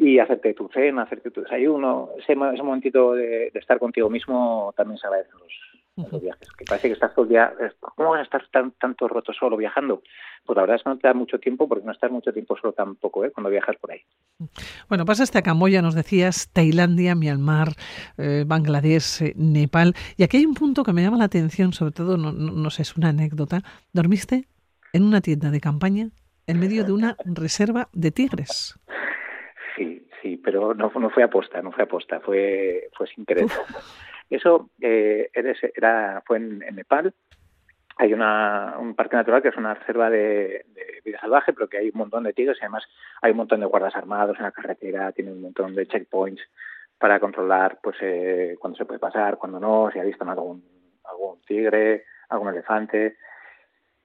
y 0.00 0.18
hacerte 0.18 0.54
tu 0.54 0.66
cena, 0.72 1.02
hacerte 1.02 1.30
tu 1.30 1.42
desayuno, 1.42 2.08
ese, 2.16 2.32
ese 2.32 2.62
momentito 2.62 3.12
de, 3.12 3.48
estar 3.52 3.78
contigo 3.78 4.08
mismo 4.08 4.72
también 4.74 4.96
se 4.96 5.06
agradece 5.06 5.30
los, 5.38 6.10
los 6.10 6.22
viajes. 6.22 6.48
Que 6.56 6.64
parece 6.64 6.88
que 6.88 6.94
estás 6.94 7.14
todo 7.14 7.24
el 7.24 7.28
día, 7.28 7.52
¿cómo 7.80 8.08
vas 8.08 8.20
a 8.20 8.22
estar 8.22 8.42
tan, 8.50 8.70
tanto 8.72 9.08
roto 9.08 9.34
solo 9.34 9.58
viajando? 9.58 10.02
Pues 10.46 10.56
la 10.56 10.62
verdad 10.62 10.76
es 10.76 10.84
que 10.84 10.88
no 10.88 10.96
te 10.96 11.06
da 11.06 11.12
mucho 11.12 11.38
tiempo 11.38 11.68
porque 11.68 11.84
no 11.84 11.92
estás 11.92 12.10
mucho 12.10 12.32
tiempo 12.32 12.56
solo 12.56 12.72
tampoco, 12.72 13.26
¿eh? 13.26 13.30
cuando 13.30 13.50
viajas 13.50 13.76
por 13.76 13.92
ahí. 13.92 14.00
Bueno, 14.88 15.04
pasaste 15.04 15.36
a 15.36 15.42
Camboya, 15.42 15.82
nos 15.82 15.94
decías, 15.94 16.50
Tailandia, 16.50 17.14
Myanmar, 17.14 17.68
eh, 18.16 18.44
Bangladesh, 18.46 19.20
eh, 19.20 19.34
Nepal. 19.36 19.92
Y 20.16 20.22
aquí 20.22 20.38
hay 20.38 20.46
un 20.46 20.54
punto 20.54 20.82
que 20.82 20.94
me 20.94 21.02
llama 21.02 21.18
la 21.18 21.24
atención, 21.24 21.74
sobre 21.74 21.92
todo, 21.92 22.16
no, 22.16 22.32
no, 22.32 22.52
no 22.52 22.70
sé, 22.70 22.80
es 22.80 22.96
una 22.96 23.10
anécdota. 23.10 23.60
¿Dormiste 23.92 24.48
en 24.94 25.02
una 25.02 25.20
tienda 25.20 25.50
de 25.50 25.60
campaña 25.60 26.08
en 26.46 26.58
medio 26.58 26.84
de 26.84 26.92
una 26.92 27.16
reserva 27.26 27.90
de 27.92 28.10
tigres? 28.12 28.80
Sí, 30.22 30.36
pero 30.36 30.74
no, 30.74 30.90
no 30.94 31.10
fue 31.10 31.22
aposta, 31.22 31.62
no 31.62 31.72
fue 31.72 31.84
aposta, 31.84 32.20
fue, 32.20 32.88
fue 32.92 33.06
sin 33.06 33.24
querer. 33.24 33.46
Eso 34.30 34.70
eh, 34.80 35.30
era, 35.74 36.22
fue 36.24 36.36
en, 36.38 36.58
Nepal. 36.58 37.12
Hay 37.96 38.14
una, 38.14 38.76
un 38.78 38.94
parque 38.94 39.16
natural 39.16 39.42
que 39.42 39.48
es 39.48 39.56
una 39.56 39.74
reserva 39.74 40.08
de, 40.08 40.64
vida 41.04 41.20
salvaje, 41.20 41.52
pero 41.52 41.68
que 41.68 41.78
hay 41.78 41.88
un 41.88 41.98
montón 41.98 42.22
de 42.24 42.32
tigres 42.32 42.56
y 42.58 42.64
además 42.64 42.84
hay 43.20 43.32
un 43.32 43.38
montón 43.38 43.60
de 43.60 43.66
guardas 43.66 43.96
armados 43.96 44.36
en 44.38 44.44
la 44.44 44.52
carretera, 44.52 45.12
tiene 45.12 45.32
un 45.32 45.42
montón 45.42 45.74
de 45.74 45.86
checkpoints 45.86 46.42
para 46.98 47.18
controlar 47.18 47.78
pues 47.82 47.96
eh, 48.00 48.56
cuándo 48.58 48.76
se 48.78 48.84
puede 48.84 49.00
pasar, 49.00 49.38
cuándo 49.38 49.58
no, 49.58 49.90
si 49.92 49.98
ha 49.98 50.04
visto 50.04 50.24
algún, 50.24 50.62
algún 51.04 51.40
tigre, 51.42 52.04
algún 52.28 52.48
elefante. 52.48 53.16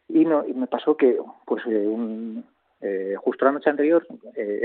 Y, 0.07 0.25
no, 0.25 0.45
y 0.45 0.53
me 0.53 0.67
pasó 0.67 0.97
que 0.97 1.17
pues 1.45 1.63
eh, 1.65 1.87
un, 1.87 2.45
eh, 2.85 3.15
justo 3.17 3.45
la 3.45 3.51
noche 3.51 3.71
anterior 3.71 4.05
eh, 4.35 4.61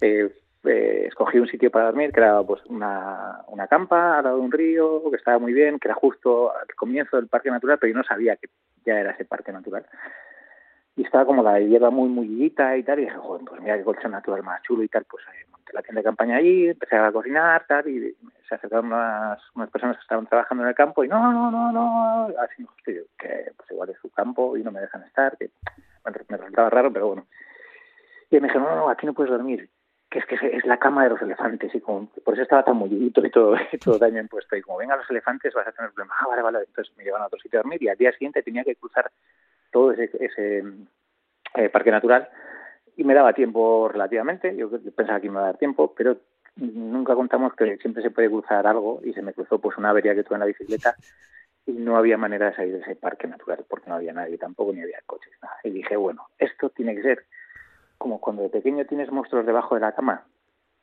eh, 0.00 1.04
escogí 1.06 1.38
un 1.38 1.46
sitio 1.46 1.70
para 1.70 1.86
dormir 1.86 2.10
que 2.10 2.18
era 2.18 2.42
pues 2.42 2.60
una, 2.66 3.42
una 3.46 3.68
campa 3.68 4.18
al 4.18 4.24
lado 4.24 4.38
de 4.38 4.42
un 4.42 4.50
río 4.50 5.08
que 5.10 5.16
estaba 5.16 5.38
muy 5.38 5.52
bien, 5.52 5.78
que 5.78 5.86
era 5.86 5.94
justo 5.94 6.50
al 6.50 6.66
comienzo 6.74 7.16
del 7.16 7.28
parque 7.28 7.50
natural, 7.50 7.78
pero 7.78 7.92
yo 7.92 7.98
no 7.98 8.04
sabía 8.04 8.34
que 8.34 8.48
ya 8.84 8.98
era 8.98 9.12
ese 9.12 9.24
parque 9.24 9.52
natural. 9.52 9.86
Y 10.96 11.04
estaba 11.04 11.24
como 11.24 11.44
la 11.44 11.60
hierba 11.60 11.90
muy 11.90 12.08
muy 12.08 12.26
y 12.44 12.50
tal, 12.50 12.80
y 12.80 12.82
dije, 12.82 13.16
joder, 13.16 13.44
pues 13.46 13.60
mira 13.60 13.76
qué 13.76 13.84
colchón 13.84 14.10
natural 14.10 14.42
más 14.42 14.60
chulo 14.62 14.82
y 14.82 14.88
tal, 14.88 15.04
pues 15.04 15.22
monté 15.52 15.72
la 15.72 15.82
tienda 15.82 16.00
de 16.00 16.04
campaña 16.04 16.36
allí, 16.38 16.68
empecé 16.68 16.96
a 16.96 17.12
cocinar, 17.12 17.64
tal, 17.68 17.86
y 17.86 18.16
se 18.48 18.54
acercaron 18.56 18.86
unas, 18.86 19.38
unas 19.54 19.70
personas 19.70 19.96
que 19.98 20.02
estaban 20.02 20.26
trabajando 20.26 20.64
en 20.64 20.70
el 20.70 20.74
campo 20.74 21.04
y 21.04 21.08
no, 21.08 21.32
no, 21.32 21.50
no, 21.50 21.70
no, 21.70 22.28
así, 22.40 22.66
que 22.84 23.04
pues 23.56 23.70
igual 23.70 23.90
es 23.90 23.98
su 24.00 24.10
campo 24.10 24.56
y 24.56 24.64
no 24.64 24.72
me 24.72 24.80
dejan 24.80 25.04
estar, 25.04 25.36
que 25.36 25.50
me 26.06 26.36
resultaba 26.36 26.70
raro, 26.70 26.92
pero 26.92 27.08
bueno. 27.08 27.26
Y 28.30 28.36
me 28.36 28.48
dijeron, 28.48 28.64
no, 28.64 28.76
no, 28.76 28.88
aquí 28.88 29.06
no 29.06 29.14
puedes 29.14 29.30
dormir, 29.30 29.68
que 30.10 30.18
es 30.18 30.26
que 30.26 30.34
es 30.34 30.64
la 30.64 30.78
cama 30.78 31.04
de 31.04 31.10
los 31.10 31.22
elefantes, 31.22 31.74
y 31.74 31.80
por 31.80 32.08
eso 32.32 32.42
estaba 32.42 32.64
tan 32.64 32.76
mullidito 32.76 33.24
y 33.24 33.30
todo, 33.30 33.54
y 33.72 33.78
todo 33.78 33.98
daño 33.98 34.20
impuesto. 34.20 34.56
Y 34.56 34.62
como 34.62 34.78
vengan 34.78 34.98
los 34.98 35.10
elefantes 35.10 35.54
vas 35.54 35.66
a 35.66 35.72
tener 35.72 35.92
problemas. 35.92 36.16
Ah, 36.20 36.28
vale, 36.28 36.42
vale. 36.42 36.58
Entonces 36.66 36.96
me 36.96 37.04
llevan 37.04 37.22
a 37.22 37.26
otro 37.26 37.38
sitio 37.38 37.58
a 37.58 37.62
dormir 37.62 37.82
y 37.82 37.88
al 37.88 37.96
día 37.96 38.12
siguiente 38.12 38.42
tenía 38.42 38.64
que 38.64 38.76
cruzar 38.76 39.10
todo 39.70 39.92
ese, 39.92 40.10
ese 40.18 40.64
eh, 41.54 41.68
parque 41.68 41.90
natural 41.90 42.28
y 42.96 43.04
me 43.04 43.14
daba 43.14 43.32
tiempo 43.32 43.88
relativamente. 43.88 44.56
Yo 44.56 44.70
pensaba 44.70 45.20
que 45.20 45.28
me 45.28 45.34
iba 45.34 45.42
a 45.42 45.46
dar 45.46 45.58
tiempo, 45.58 45.94
pero 45.94 46.16
nunca 46.56 47.14
contamos 47.14 47.54
que 47.54 47.76
siempre 47.78 48.02
se 48.02 48.10
puede 48.10 48.30
cruzar 48.30 48.66
algo 48.66 49.00
y 49.04 49.12
se 49.12 49.22
me 49.22 49.34
cruzó 49.34 49.60
pues 49.60 49.76
una 49.76 49.90
avería 49.90 50.14
que 50.14 50.24
tuve 50.24 50.36
en 50.36 50.40
la 50.40 50.46
bicicleta 50.46 50.96
y 51.66 51.72
no 51.72 51.96
había 51.96 52.16
manera 52.16 52.50
de 52.50 52.56
salir 52.56 52.74
de 52.74 52.80
ese 52.80 52.96
parque 52.96 53.26
natural 53.26 53.64
porque 53.68 53.90
no 53.90 53.96
había 53.96 54.12
nadie 54.12 54.38
tampoco 54.38 54.72
ni 54.72 54.82
había 54.82 55.00
coches 55.04 55.32
nada. 55.42 55.56
Y 55.64 55.70
dije 55.70 55.96
bueno 55.96 56.28
esto 56.38 56.70
tiene 56.70 56.94
que 56.94 57.02
ser 57.02 57.24
como 57.98 58.20
cuando 58.20 58.42
de 58.42 58.50
pequeño 58.50 58.86
tienes 58.86 59.10
monstruos 59.10 59.46
debajo 59.46 59.74
de 59.74 59.80
la 59.80 59.92
cama 59.92 60.24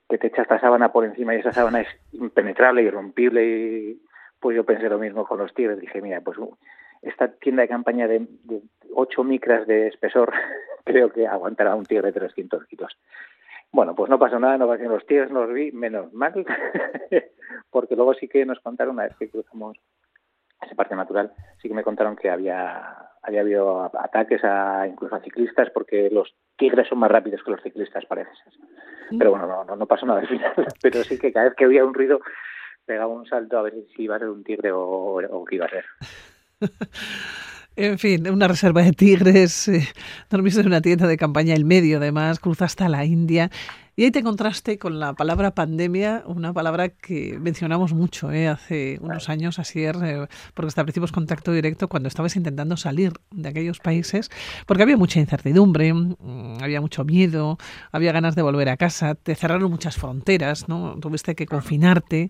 que 0.09 0.17
te 0.17 0.27
echas 0.27 0.49
la 0.49 0.59
sábana 0.59 0.91
por 0.91 1.05
encima 1.05 1.33
y 1.33 1.39
esa 1.39 1.53
sábana 1.53 1.81
es 1.81 1.87
impenetrable 2.11 2.83
irrompible 2.83 3.45
y 3.45 4.01
pues 4.39 4.55
yo 4.55 4.65
pensé 4.65 4.89
lo 4.89 4.99
mismo 4.99 5.25
con 5.25 5.39
los 5.39 5.53
tigres. 5.53 5.79
Dije 5.79 6.01
mira 6.01 6.21
pues 6.21 6.37
esta 7.01 7.29
tienda 7.29 7.61
de 7.61 7.69
campaña 7.69 8.07
de, 8.07 8.27
de 8.43 8.61
8 8.93 9.23
micras 9.23 9.65
de 9.65 9.87
espesor 9.87 10.33
creo 10.83 11.11
que 11.11 11.27
aguantará 11.27 11.75
un 11.75 11.85
tigre 11.85 12.11
de 12.11 12.19
300 12.19 12.65
kilos 12.65 12.97
bueno, 13.73 13.95
pues 13.95 14.07
no 14.07 14.19
pasó 14.19 14.39
nada, 14.39 14.59
no 14.59 14.67
pasó 14.67 14.83
los 14.83 15.03
tigres, 15.07 15.31
no 15.31 15.45
los 15.45 15.53
vi, 15.53 15.71
menos 15.71 16.13
mal, 16.13 16.45
porque 17.71 17.95
luego 17.95 18.13
sí 18.13 18.27
que 18.27 18.45
nos 18.45 18.59
contaron 18.59 18.93
una 18.93 19.05
vez 19.05 19.15
que 19.17 19.29
cruzamos 19.29 19.77
ese 20.63 20.75
parque 20.75 20.95
natural, 20.95 21.31
sí 21.61 21.67
que 21.67 21.73
me 21.73 21.83
contaron 21.83 22.15
que 22.15 22.29
había, 22.29 22.95
había 23.21 23.41
habido 23.41 23.83
ataques 23.97 24.43
a 24.43 24.87
incluso 24.87 25.15
a 25.15 25.21
ciclistas 25.21 25.69
porque 25.71 26.09
los 26.11 26.33
tigres 26.57 26.87
son 26.87 26.99
más 26.99 27.11
rápidos 27.11 27.41
que 27.43 27.51
los 27.51 27.61
ciclistas, 27.61 28.05
parece 28.05 28.31
mm. 29.11 29.17
Pero 29.17 29.31
bueno, 29.31 29.47
no, 29.47 29.75
no, 29.75 29.85
pasó 29.85 30.05
nada 30.05 30.21
al 30.21 30.27
final. 30.27 30.53
Pero 30.81 31.03
sí 31.03 31.17
que 31.17 31.31
cada 31.31 31.45
vez 31.45 31.55
que 31.55 31.65
había 31.65 31.85
un 31.85 31.93
ruido 31.93 32.19
pegaba 32.85 33.13
un 33.13 33.25
salto 33.25 33.57
a 33.57 33.61
ver 33.61 33.73
si 33.95 34.03
iba 34.03 34.15
a 34.15 34.19
ser 34.19 34.29
un 34.29 34.43
tigre 34.43 34.71
o, 34.71 34.81
o 34.81 35.45
qué 35.45 35.55
iba 35.55 35.65
a 35.65 35.69
ser. 35.69 35.85
En 37.75 37.97
fin, 37.97 38.29
una 38.29 38.47
reserva 38.47 38.83
de 38.83 38.91
tigres, 38.91 39.67
eh, 39.67 39.87
dormiste 40.29 40.61
en 40.61 40.67
una 40.67 40.81
tienda 40.81 41.07
de 41.07 41.17
campaña 41.17 41.55
el 41.55 41.65
medio, 41.65 41.97
además, 41.97 42.39
cruzaste 42.39 42.83
a 42.83 42.89
la 42.89 43.03
India 43.03 43.49
y 43.95 44.05
ahí 44.05 44.11
te 44.11 44.19
encontraste 44.19 44.79
con 44.79 44.99
la 44.99 45.13
palabra 45.13 45.51
pandemia, 45.51 46.23
una 46.25 46.51
palabra 46.51 46.89
que 46.89 47.37
mencionamos 47.39 47.93
mucho 47.93 48.31
¿eh? 48.31 48.47
hace 48.47 48.97
unos 49.01 49.29
años, 49.29 49.59
así 49.59 49.85
eh, 49.85 49.93
porque 50.55 50.67
establecimos 50.67 51.11
contacto 51.11 51.51
directo 51.51 51.87
cuando 51.87 52.07
estabas 52.07 52.35
intentando 52.35 52.75
salir 52.75 53.11
de 53.29 53.49
aquellos 53.49 53.79
países, 53.79 54.31
porque 54.65 54.81
había 54.81 54.97
mucha 54.97 55.19
incertidumbre, 55.19 55.93
mm, 55.93 56.63
había 56.63 56.81
mucho 56.81 57.03
miedo, 57.03 57.57
había 57.91 58.11
ganas 58.11 58.35
de 58.35 58.41
volver 58.41 58.69
a 58.69 58.77
casa, 58.77 59.13
te 59.13 59.35
cerraron 59.35 59.69
muchas 59.69 59.95
fronteras, 59.97 60.67
¿no? 60.67 60.99
Tuviste 60.99 61.35
que 61.35 61.45
confinarte. 61.45 62.29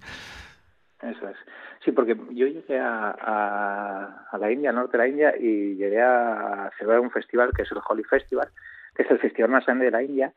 Eso 1.01 1.29
es. 1.29 1.37
Sí, 1.85 1.91
porque 1.91 2.15
yo 2.31 2.47
llegué 2.47 2.79
a, 2.79 4.25
a, 4.31 4.37
la 4.37 4.51
India, 4.51 4.71
al 4.71 4.75
norte 4.77 4.97
de 4.97 5.03
la 5.03 5.09
India, 5.09 5.33
y 5.37 5.75
llegué 5.75 6.01
a 6.01 6.71
celebrar 6.77 6.99
un 6.99 7.11
festival 7.11 7.51
que 7.55 7.61
es 7.61 7.71
el 7.71 7.79
Holy 7.87 8.03
Festival, 8.03 8.49
que 8.95 9.03
es 9.03 9.11
el 9.11 9.19
festival 9.19 9.51
más 9.51 9.65
grande 9.65 9.85
de 9.85 9.91
la 9.91 10.03
India, 10.03 10.33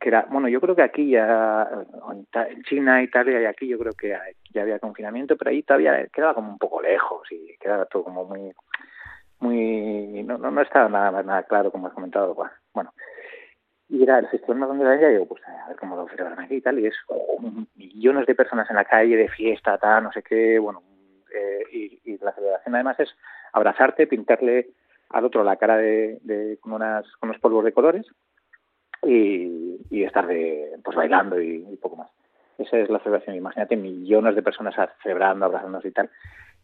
que 0.00 0.08
era, 0.08 0.26
bueno, 0.28 0.48
yo 0.48 0.60
creo 0.60 0.74
que 0.74 0.82
aquí 0.82 1.10
ya, 1.10 1.68
en 2.48 2.62
China, 2.64 3.02
Italia 3.02 3.40
y 3.40 3.44
aquí 3.44 3.68
yo 3.68 3.78
creo 3.78 3.92
que 3.92 4.16
ya 4.52 4.62
había 4.62 4.78
confinamiento, 4.78 5.36
pero 5.36 5.50
ahí 5.50 5.62
todavía 5.62 6.06
quedaba 6.12 6.34
como 6.34 6.50
un 6.50 6.58
poco 6.58 6.82
lejos 6.82 7.26
y 7.30 7.56
quedaba 7.58 7.86
todo 7.86 8.04
como 8.04 8.24
muy, 8.24 8.52
muy, 9.40 10.22
no, 10.24 10.38
no, 10.38 10.60
estaba 10.60 10.88
nada, 10.88 11.22
nada 11.22 11.42
claro 11.44 11.70
como 11.70 11.86
has 11.86 11.94
comentado, 11.94 12.36
bueno, 12.72 12.92
y 13.88 14.02
era 14.02 14.18
el 14.18 14.28
festival 14.28 14.58
más 14.58 14.70
de 14.70 14.94
India, 14.94 15.10
y 15.10 15.12
digo, 15.12 15.28
pues 15.28 15.42
a 15.46 15.68
ver 15.68 15.76
cómo 15.76 15.96
lo 15.96 16.08
celebran 16.08 16.40
aquí 16.40 16.56
y 16.56 16.60
tal, 16.60 16.78
y 16.78 16.86
es 16.86 16.96
millones 17.76 18.26
de 18.26 18.34
personas 18.34 18.68
en 18.70 18.76
la 18.76 18.84
calle, 18.84 19.16
de 19.16 19.28
fiesta, 19.28 19.78
tal, 19.78 20.02
no 20.04 20.12
sé 20.12 20.22
qué, 20.22 20.58
bueno, 20.58 20.82
eh, 21.34 21.64
y, 21.72 22.18
la 22.18 22.32
celebración 22.32 22.74
además 22.74 22.98
es 23.00 23.10
abrazarte, 23.52 24.06
pintarle 24.06 24.70
al 25.10 25.24
otro 25.24 25.44
la 25.44 25.56
cara 25.56 25.76
de, 25.76 26.58
con, 26.60 26.72
unas, 26.72 27.04
con 27.18 27.28
unos 27.28 27.40
polvos 27.40 27.64
de 27.64 27.72
colores 27.72 28.06
y, 29.06 30.02
estar 30.04 30.26
de, 30.26 30.78
pues 30.84 30.96
bailando 30.96 31.40
y, 31.40 31.78
poco 31.80 31.96
más. 31.96 32.10
Esa 32.58 32.78
es 32.78 32.88
la 32.88 32.98
celebración. 33.00 33.36
Imagínate 33.36 33.76
millones 33.76 34.34
de 34.34 34.42
personas 34.42 34.74
celebrando, 35.02 35.46
abrazándose 35.46 35.88
y 35.88 35.92
tal. 35.92 36.10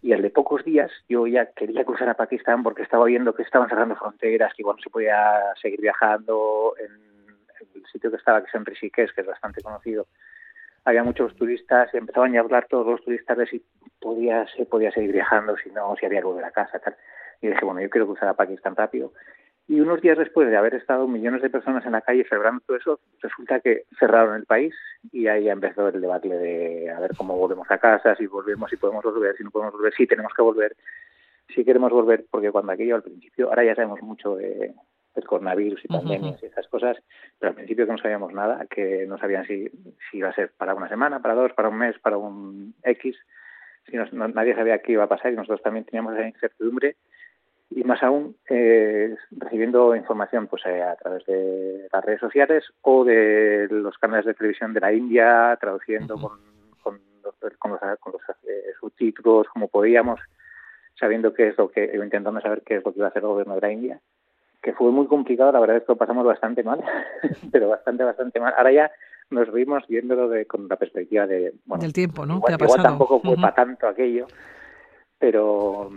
Y 0.02 0.12
al 0.12 0.22
de 0.22 0.30
pocos 0.30 0.64
días 0.64 0.90
yo 1.08 1.26
ya 1.26 1.46
quería 1.46 1.84
cruzar 1.84 2.08
a 2.08 2.14
Pakistán 2.14 2.62
porque 2.62 2.82
estaba 2.82 3.04
viendo 3.04 3.34
que 3.34 3.42
estaban 3.42 3.68
cerrando 3.68 3.96
fronteras, 3.96 4.54
que 4.54 4.62
igual 4.62 4.76
no 4.76 4.82
se 4.82 4.90
podía 4.90 5.40
seguir 5.60 5.80
viajando 5.80 6.74
en 6.78 7.10
el 7.74 7.86
sitio 7.86 8.10
que 8.10 8.16
estaba, 8.16 8.40
que 8.40 8.48
es 8.48 8.54
en 8.54 8.64
Rishikesh, 8.64 9.12
que 9.14 9.20
es 9.20 9.26
bastante 9.26 9.60
conocido, 9.62 10.06
había 10.84 11.04
muchos 11.04 11.34
turistas 11.36 11.92
y 11.92 11.98
empezaban 11.98 12.34
a 12.36 12.40
hablar 12.40 12.66
todos 12.68 12.86
los 12.86 13.04
turistas 13.04 13.36
de 13.36 13.46
si 13.46 13.62
podía, 14.00 14.46
se 14.56 14.64
podía 14.64 14.90
seguir 14.90 15.12
viajando, 15.12 15.56
si 15.56 15.70
no, 15.70 15.94
si 15.96 16.06
había 16.06 16.20
que 16.20 16.26
volver 16.26 16.44
a 16.44 16.50
casa, 16.50 16.78
tal. 16.78 16.96
Y 17.40 17.48
dije, 17.48 17.64
bueno, 17.64 17.80
yo 17.80 17.90
quiero 17.90 18.06
cruzar 18.06 18.28
a 18.28 18.34
Pakistán 18.34 18.76
rápido. 18.76 19.12
Y 19.70 19.80
unos 19.80 20.00
días 20.00 20.18
después 20.18 20.50
de 20.50 20.56
haber 20.56 20.74
estado 20.74 21.06
millones 21.06 21.42
de 21.42 21.48
personas 21.48 21.86
en 21.86 21.92
la 21.92 22.00
calle 22.00 22.26
celebrando 22.28 22.60
todo 22.66 22.76
eso, 22.76 23.00
resulta 23.22 23.60
que 23.60 23.84
cerraron 24.00 24.34
el 24.34 24.44
país 24.44 24.74
y 25.12 25.28
ahí 25.28 25.48
empezó 25.48 25.86
el 25.86 26.00
debate 26.00 26.28
de 26.28 26.90
a 26.90 26.98
ver 26.98 27.12
cómo 27.16 27.36
volvemos 27.36 27.70
a 27.70 27.78
casa, 27.78 28.16
si 28.16 28.26
volvemos, 28.26 28.68
si 28.68 28.76
podemos 28.76 29.04
volver, 29.04 29.36
si 29.36 29.44
no 29.44 29.52
podemos 29.52 29.74
volver, 29.74 29.94
si 29.94 30.08
tenemos 30.08 30.34
que 30.34 30.42
volver, 30.42 30.74
si 31.54 31.64
queremos 31.64 31.92
volver, 31.92 32.26
porque 32.28 32.50
cuando 32.50 32.72
aquello 32.72 32.96
al 32.96 33.04
principio, 33.04 33.48
ahora 33.48 33.62
ya 33.62 33.76
sabemos 33.76 34.02
mucho 34.02 34.34
de, 34.34 34.74
del 35.14 35.24
coronavirus 35.24 35.84
y 35.84 35.86
pandemias 35.86 36.42
y 36.42 36.46
esas 36.46 36.66
cosas, 36.66 36.96
pero 37.38 37.50
al 37.50 37.54
principio 37.54 37.86
que 37.86 37.92
no 37.92 37.98
sabíamos 37.98 38.32
nada, 38.32 38.66
que 38.68 39.06
no 39.06 39.18
sabían 39.18 39.46
si, 39.46 39.68
si 40.10 40.18
iba 40.18 40.30
a 40.30 40.34
ser 40.34 40.50
para 40.58 40.74
una 40.74 40.88
semana, 40.88 41.22
para 41.22 41.34
dos, 41.34 41.52
para 41.52 41.68
un 41.68 41.78
mes, 41.78 41.96
para 42.00 42.16
un 42.16 42.74
X, 42.82 43.16
si 43.88 43.96
nadie 43.96 44.56
sabía 44.56 44.80
qué 44.80 44.90
iba 44.90 45.04
a 45.04 45.08
pasar 45.08 45.32
y 45.32 45.36
nosotros 45.36 45.62
también 45.62 45.84
teníamos 45.84 46.14
esa 46.14 46.26
incertidumbre 46.26 46.96
y 47.70 47.84
más 47.84 48.02
aún 48.02 48.36
eh, 48.48 49.14
recibiendo 49.30 49.94
información 49.94 50.48
pues 50.48 50.62
eh, 50.66 50.82
a 50.82 50.96
través 50.96 51.24
de 51.26 51.88
las 51.92 52.04
redes 52.04 52.20
sociales 52.20 52.64
o 52.82 53.04
de 53.04 53.68
los 53.70 53.96
canales 53.98 54.26
de 54.26 54.34
televisión 54.34 54.74
de 54.74 54.80
la 54.80 54.92
India, 54.92 55.56
traduciendo 55.60 56.16
con, 56.16 56.38
con, 56.82 57.00
los, 57.22 57.34
con 57.58 57.72
los, 58.12 58.22
eh, 58.48 58.72
subtítulos 58.80 59.46
como 59.48 59.68
podíamos, 59.68 60.20
sabiendo 60.98 61.32
qué 61.32 61.48
es 61.48 61.58
lo 61.58 61.70
que, 61.70 61.92
intentando 61.94 62.40
saber 62.40 62.62
qué 62.62 62.76
es 62.76 62.84
lo 62.84 62.92
que 62.92 62.98
iba 62.98 63.06
a 63.06 63.10
hacer 63.10 63.22
el 63.22 63.28
gobierno 63.28 63.54
de 63.54 63.60
la 63.60 63.72
India, 63.72 64.00
que 64.60 64.72
fue 64.72 64.90
muy 64.90 65.06
complicado, 65.06 65.52
la 65.52 65.60
verdad 65.60 65.76
es 65.76 65.84
que 65.84 65.92
lo 65.92 65.96
pasamos 65.98 66.26
bastante 66.26 66.64
mal, 66.64 66.82
pero 67.52 67.68
bastante, 67.68 68.02
bastante 68.02 68.40
mal. 68.40 68.52
Ahora 68.56 68.72
ya 68.72 68.90
nos 69.30 69.52
vimos 69.52 69.86
viéndolo 69.86 70.28
de, 70.28 70.44
con 70.46 70.66
la 70.66 70.74
perspectiva 70.74 71.28
de... 71.28 71.54
Bueno, 71.66 71.82
del 71.82 71.92
tiempo, 71.92 72.26
¿no? 72.26 72.38
Igual, 72.38 72.56
igual 72.60 72.82
tampoco 72.82 73.20
fue 73.20 73.36
para 73.36 73.54
tanto 73.54 73.86
aquello, 73.86 74.26
pero 75.20 75.92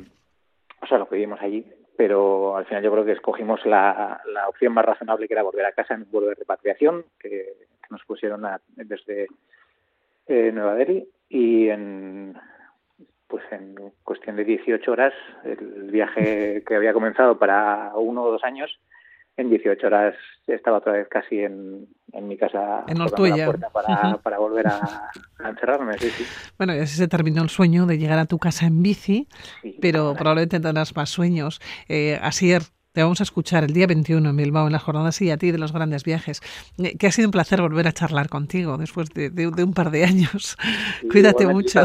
o 0.84 0.88
sea, 0.88 0.98
lo 0.98 1.08
que 1.08 1.16
vivimos 1.16 1.42
allí, 1.42 1.66
pero 1.96 2.58
al 2.58 2.66
final 2.66 2.84
yo 2.84 2.92
creo 2.92 3.06
que 3.06 3.14
escogimos 3.14 3.66
la, 3.66 4.22
la 4.34 4.50
opción 4.50 4.74
más 4.74 4.86
razonable 4.86 5.28
que 5.28 5.34
era 5.34 5.44
volver 5.44 5.66
a 5.66 5.72
casa 5.72 5.94
en 5.94 6.02
un 6.02 6.12
vuelo 6.12 6.28
de 6.28 6.36
repatriación 6.36 7.06
que, 7.20 7.54
nos 7.90 8.04
pusieron 8.06 8.42
desde 8.76 9.28
eh, 10.26 10.52
Nueva 10.52 10.74
Delhi 10.74 11.08
y 11.30 11.70
en 11.70 12.36
pues 13.28 13.44
en 13.52 13.76
cuestión 14.04 14.36
de 14.36 14.46
18 14.46 14.92
horas 14.92 15.14
el 15.44 15.92
viaje 15.92 16.64
que 16.66 16.76
había 16.76 16.94
comenzado 16.94 17.38
para 17.38 17.92
uno 17.96 18.24
o 18.24 18.32
dos 18.32 18.44
años 18.44 18.80
en 19.38 19.50
18 19.50 19.88
horas 19.88 20.16
estaba 20.48 20.78
otra 20.78 20.94
vez 20.94 21.08
casi 21.08 21.40
en, 21.40 21.88
en 22.12 22.28
mi 22.28 22.38
casa 22.38 22.84
en 22.88 23.00
la 23.00 23.08
puerta 23.08 23.70
para, 23.70 24.18
para 24.18 24.38
volver 24.38 24.68
a, 24.68 25.10
encerrarme. 25.48 25.98
Sí, 25.98 26.10
sí. 26.10 26.26
Bueno, 26.58 26.76
y 26.76 26.80
así 26.80 26.98
se 26.98 27.08
terminó 27.08 27.42
el 27.42 27.50
sueño 27.50 27.86
de 27.86 27.98
llegar 27.98 28.20
a 28.20 28.26
tu 28.26 28.38
casa 28.38 28.66
en 28.66 28.84
bici, 28.84 29.28
pero 29.82 30.14
probablemente 30.14 30.60
tendrás 30.60 30.96
más 30.96 31.10
sueños. 31.10 31.60
Eh, 31.88 32.20
Asier, 32.22 32.62
te 32.94 33.02
vamos 33.02 33.20
a 33.22 33.24
escuchar 33.24 33.64
el 33.64 33.74
día 33.74 33.88
21 33.88 34.30
en 34.30 34.38
Bilbao, 34.38 34.68
en 34.68 34.72
las 34.72 34.84
jornadas 34.84 35.20
y 35.22 35.32
a 35.32 35.38
ti 35.38 35.52
de 35.52 35.58
los 35.58 35.74
grandes 35.74 36.04
viajes. 36.04 36.42
Eh, 36.78 36.96
que 36.96 37.08
ha 37.08 37.12
sido 37.12 37.28
un 37.28 37.32
placer 37.32 37.60
volver 37.60 37.88
a 37.88 37.92
charlar 37.92 38.30
contigo 38.30 38.78
después 38.78 39.10
de, 39.10 39.32
un 39.48 39.74
par 39.74 39.90
de 39.90 40.04
años. 40.04 40.56
Cuídate 41.12 41.48
mucho. 41.48 41.82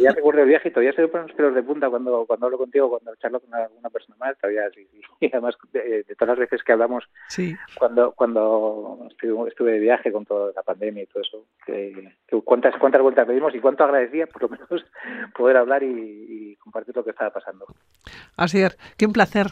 Ya 0.00 0.12
recuerdo 0.12 0.42
el 0.42 0.48
viaje 0.48 0.68
y 0.68 0.70
todavía 0.70 0.92
se 0.92 1.02
me 1.02 1.08
ponen 1.08 1.26
los 1.26 1.36
pelos 1.36 1.54
de 1.56 1.62
punta 1.64 1.90
cuando, 1.90 2.24
cuando 2.26 2.46
hablo 2.46 2.58
contigo, 2.58 2.88
cuando 2.88 3.14
charlo 3.16 3.40
con 3.40 3.52
alguna 3.52 3.90
persona 3.90 4.16
más. 4.20 4.38
Todavía 4.38 4.70
sí, 4.72 4.86
Y 5.20 5.26
además, 5.26 5.56
de, 5.72 6.04
todas 6.16 6.28
las 6.28 6.38
veces 6.38 6.62
que 6.62 6.72
hablamos, 6.72 7.04
sí. 7.26 7.56
cuando, 7.76 8.12
cuando 8.12 9.08
estuve, 9.10 9.72
de 9.72 9.78
viaje 9.80 10.12
con 10.12 10.24
toda 10.24 10.52
la 10.54 10.62
pandemia 10.62 11.02
y 11.02 11.06
todo 11.06 11.22
eso, 11.22 11.44
que, 11.66 12.14
cuántas, 12.44 12.76
cuántas 12.76 13.02
vueltas 13.02 13.26
le 13.26 13.34
dimos 13.34 13.52
y 13.54 13.58
cuánto 13.58 13.82
agradecía, 13.82 14.28
por 14.28 14.42
lo 14.42 14.48
menos, 14.48 14.68
poder 15.36 15.56
hablar 15.56 15.82
y, 15.82 15.88
y 15.88 16.56
compartir 16.56 16.94
lo 16.94 17.02
que 17.02 17.10
estaba 17.10 17.30
pasando. 17.30 17.66
Así 18.36 18.62
es, 18.62 18.78
qué 18.96 19.06
un 19.06 19.12
placer 19.12 19.48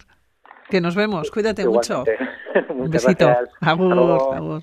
que 0.71 0.81
nos 0.81 0.95
vemos. 0.95 1.31
Cuídate 1.31 1.67
mucho. 1.67 2.05
Un 2.71 2.91
besito. 2.91 3.29
Agur, 3.61 3.93
agur. 4.35 4.63